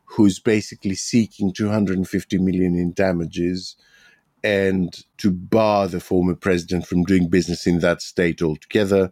who's 0.05 0.39
basically 0.39 0.95
seeking 0.95 1.51
250 1.53 2.37
million 2.37 2.75
in 2.75 2.93
damages 2.93 3.75
and 4.43 5.03
to 5.17 5.31
bar 5.31 5.87
the 5.87 5.99
former 5.99 6.35
president 6.35 6.85
from 6.85 7.03
doing 7.03 7.27
business 7.27 7.67
in 7.67 7.79
that 7.79 8.01
state 8.01 8.41
altogether 8.41 9.11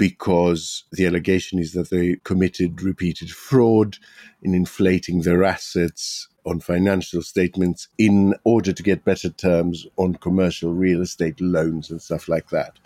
because 0.00 0.84
the 0.92 1.04
allegation 1.04 1.58
is 1.58 1.74
that 1.74 1.90
they 1.90 2.16
committed 2.24 2.80
repeated 2.80 3.30
fraud 3.30 3.98
in 4.40 4.54
inflating 4.54 5.20
their 5.20 5.44
assets 5.44 6.26
on 6.46 6.58
financial 6.58 7.20
statements 7.20 7.86
in 7.98 8.34
order 8.44 8.72
to 8.72 8.82
get 8.82 9.04
better 9.04 9.28
terms 9.28 9.86
on 9.98 10.14
commercial 10.14 10.72
real 10.72 11.02
estate 11.02 11.38
loans 11.38 11.90
and 11.90 12.00
stuff 12.00 12.30
like 12.30 12.48
that. 12.48 12.78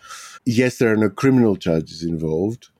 Yes, 0.45 0.79
there 0.79 0.93
are 0.93 0.97
no 0.97 1.09
criminal 1.09 1.55
charges 1.55 2.03
involved, 2.03 2.71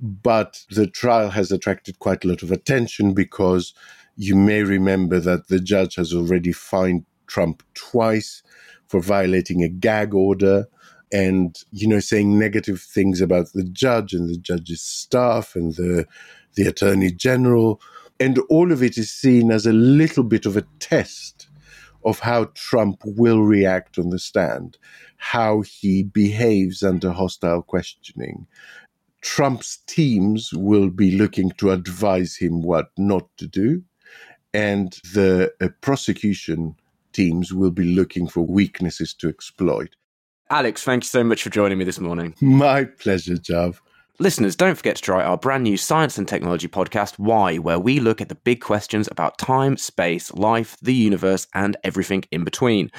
but 0.00 0.64
the 0.70 0.86
trial 0.86 1.30
has 1.30 1.50
attracted 1.50 1.98
quite 1.98 2.24
a 2.24 2.28
lot 2.28 2.44
of 2.44 2.52
attention 2.52 3.12
because 3.12 3.74
you 4.14 4.36
may 4.36 4.62
remember 4.62 5.18
that 5.18 5.48
the 5.48 5.58
judge 5.58 5.96
has 5.96 6.14
already 6.14 6.52
fined 6.52 7.04
Trump 7.26 7.64
twice 7.74 8.44
for 8.86 9.00
violating 9.00 9.64
a 9.64 9.68
gag 9.68 10.14
order 10.14 10.68
and 11.12 11.62
you 11.72 11.88
know 11.88 12.00
saying 12.00 12.38
negative 12.38 12.80
things 12.80 13.20
about 13.20 13.52
the 13.52 13.64
judge 13.64 14.12
and 14.12 14.28
the 14.28 14.38
judge's 14.38 14.80
staff 14.80 15.56
and 15.56 15.74
the 15.74 16.06
the 16.54 16.66
attorney 16.66 17.10
general 17.10 17.80
and 18.20 18.38
all 18.50 18.70
of 18.70 18.82
it 18.82 18.98
is 18.98 19.10
seen 19.10 19.50
as 19.50 19.66
a 19.66 19.72
little 19.72 20.24
bit 20.24 20.44
of 20.44 20.56
a 20.56 20.66
test 20.78 21.48
of 22.04 22.20
how 22.20 22.44
Trump 22.54 23.00
will 23.04 23.42
react 23.42 23.98
on 23.98 24.10
the 24.10 24.18
stand, 24.18 24.78
how 25.16 25.62
he 25.62 26.02
behaves 26.02 26.82
under 26.82 27.12
hostile 27.12 27.62
questioning. 27.62 28.46
Trump's 29.22 29.78
teams 29.86 30.52
will 30.52 30.90
be 30.90 31.10
looking 31.10 31.50
to 31.52 31.70
advise 31.70 32.36
him 32.36 32.62
what 32.62 32.90
not 32.96 33.28
to 33.36 33.46
do, 33.46 33.82
and 34.54 34.98
the 35.12 35.52
uh, 35.60 35.68
prosecution 35.80 36.74
teams 37.12 37.52
will 37.52 37.70
be 37.70 37.84
looking 37.84 38.26
for 38.26 38.46
weaknesses 38.46 39.12
to 39.14 39.28
exploit. 39.28 39.94
Alex, 40.50 40.82
thank 40.82 41.04
you 41.04 41.08
so 41.08 41.22
much 41.22 41.44
for 41.44 41.50
joining 41.50 41.78
me 41.78 41.84
this 41.84 42.00
morning. 42.00 42.34
My 42.40 42.84
pleasure, 42.84 43.36
Jav. 43.36 43.80
Listeners, 44.18 44.54
don't 44.54 44.74
forget 44.74 44.96
to 44.96 45.02
try 45.02 45.24
our 45.24 45.38
brand 45.38 45.62
new 45.62 45.78
science 45.78 46.18
and 46.18 46.28
technology 46.28 46.68
podcast, 46.68 47.18
Why, 47.18 47.56
where 47.56 47.78
we 47.78 48.00
look 48.00 48.20
at 48.20 48.28
the 48.28 48.34
big 48.34 48.60
questions 48.60 49.08
about 49.10 49.38
time, 49.38 49.78
space, 49.78 50.30
life, 50.34 50.76
the 50.82 50.92
universe, 50.92 51.46
and 51.54 51.76
everything 51.84 52.24
in 52.30 52.44
between. 52.44 52.90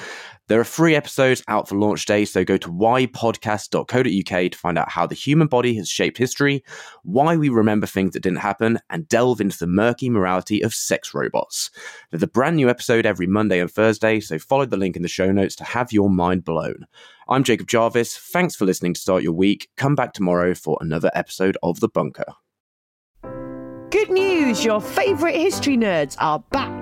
There 0.48 0.58
are 0.58 0.64
free 0.64 0.96
episodes 0.96 1.44
out 1.46 1.68
for 1.68 1.76
launch 1.76 2.06
day, 2.06 2.24
so 2.24 2.44
go 2.44 2.56
to 2.56 2.68
whypodcast.co.uk 2.68 4.50
to 4.50 4.58
find 4.58 4.76
out 4.76 4.90
how 4.90 5.06
the 5.06 5.14
human 5.14 5.46
body 5.46 5.76
has 5.76 5.88
shaped 5.88 6.18
history, 6.18 6.64
why 7.04 7.36
we 7.36 7.48
remember 7.50 7.86
things 7.86 8.14
that 8.14 8.22
didn't 8.24 8.40
happen, 8.40 8.80
and 8.90 9.06
delve 9.06 9.40
into 9.40 9.58
the 9.58 9.68
murky 9.68 10.10
morality 10.10 10.60
of 10.60 10.74
sex 10.74 11.14
robots. 11.14 11.70
There's 12.10 12.24
a 12.24 12.26
brand 12.26 12.56
new 12.56 12.68
episode 12.68 13.06
every 13.06 13.28
Monday 13.28 13.60
and 13.60 13.70
Thursday, 13.70 14.18
so 14.18 14.40
follow 14.40 14.66
the 14.66 14.76
link 14.76 14.96
in 14.96 15.02
the 15.02 15.08
show 15.08 15.30
notes 15.30 15.54
to 15.56 15.64
have 15.64 15.92
your 15.92 16.10
mind 16.10 16.44
blown. 16.44 16.86
I'm 17.28 17.44
Jacob 17.44 17.68
Jarvis. 17.68 18.16
Thanks 18.16 18.56
for 18.56 18.64
listening 18.64 18.94
to 18.94 19.00
Start 19.00 19.22
Your 19.22 19.32
Week. 19.32 19.68
Come 19.76 19.94
back 19.94 20.12
tomorrow 20.12 20.54
for 20.54 20.76
another 20.80 21.10
episode 21.14 21.56
of 21.62 21.80
The 21.80 21.88
Bunker. 21.88 22.24
Good 23.90 24.10
news! 24.10 24.64
Your 24.64 24.80
favourite 24.80 25.36
history 25.36 25.76
nerds 25.76 26.16
are 26.18 26.40
back. 26.50 26.81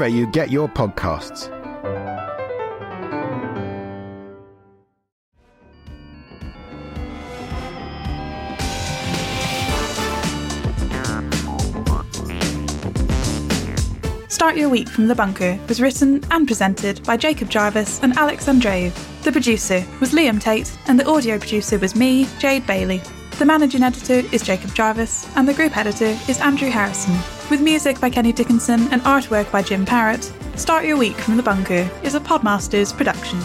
Wherever 0.01 0.17
you 0.17 0.25
get 0.25 0.49
your 0.49 0.67
podcasts. 0.67 1.45
Start 14.27 14.57
Your 14.57 14.69
Week 14.69 14.89
from 14.89 15.07
the 15.07 15.13
Bunker 15.13 15.59
was 15.69 15.79
written 15.79 16.23
and 16.31 16.47
presented 16.47 17.03
by 17.03 17.15
Jacob 17.15 17.51
Jarvis 17.51 18.01
and 18.01 18.17
Alex 18.17 18.47
Andreou. 18.47 18.91
The 19.21 19.31
producer 19.31 19.85
was 19.99 20.13
Liam 20.13 20.41
Tait, 20.41 20.75
and 20.87 20.99
the 20.99 21.07
audio 21.07 21.37
producer 21.37 21.77
was 21.77 21.95
me, 21.95 22.27
Jade 22.39 22.65
Bailey. 22.65 23.03
The 23.37 23.45
managing 23.45 23.83
editor 23.83 24.27
is 24.33 24.41
Jacob 24.41 24.73
Jarvis, 24.73 25.29
and 25.35 25.47
the 25.47 25.53
group 25.53 25.77
editor 25.77 26.17
is 26.27 26.39
Andrew 26.39 26.71
Harrison. 26.71 27.13
With 27.51 27.59
music 27.59 27.99
by 27.99 28.09
Kenny 28.09 28.31
Dickinson 28.31 28.87
and 28.93 29.01
artwork 29.01 29.51
by 29.51 29.61
Jim 29.61 29.85
Parrott, 29.85 30.31
Start 30.55 30.85
Your 30.85 30.95
Week 30.95 31.17
from 31.17 31.35
the 31.35 31.43
Bunker 31.43 31.91
is 32.01 32.15
a 32.15 32.19
Podmasters 32.21 32.95
production. 32.95 33.41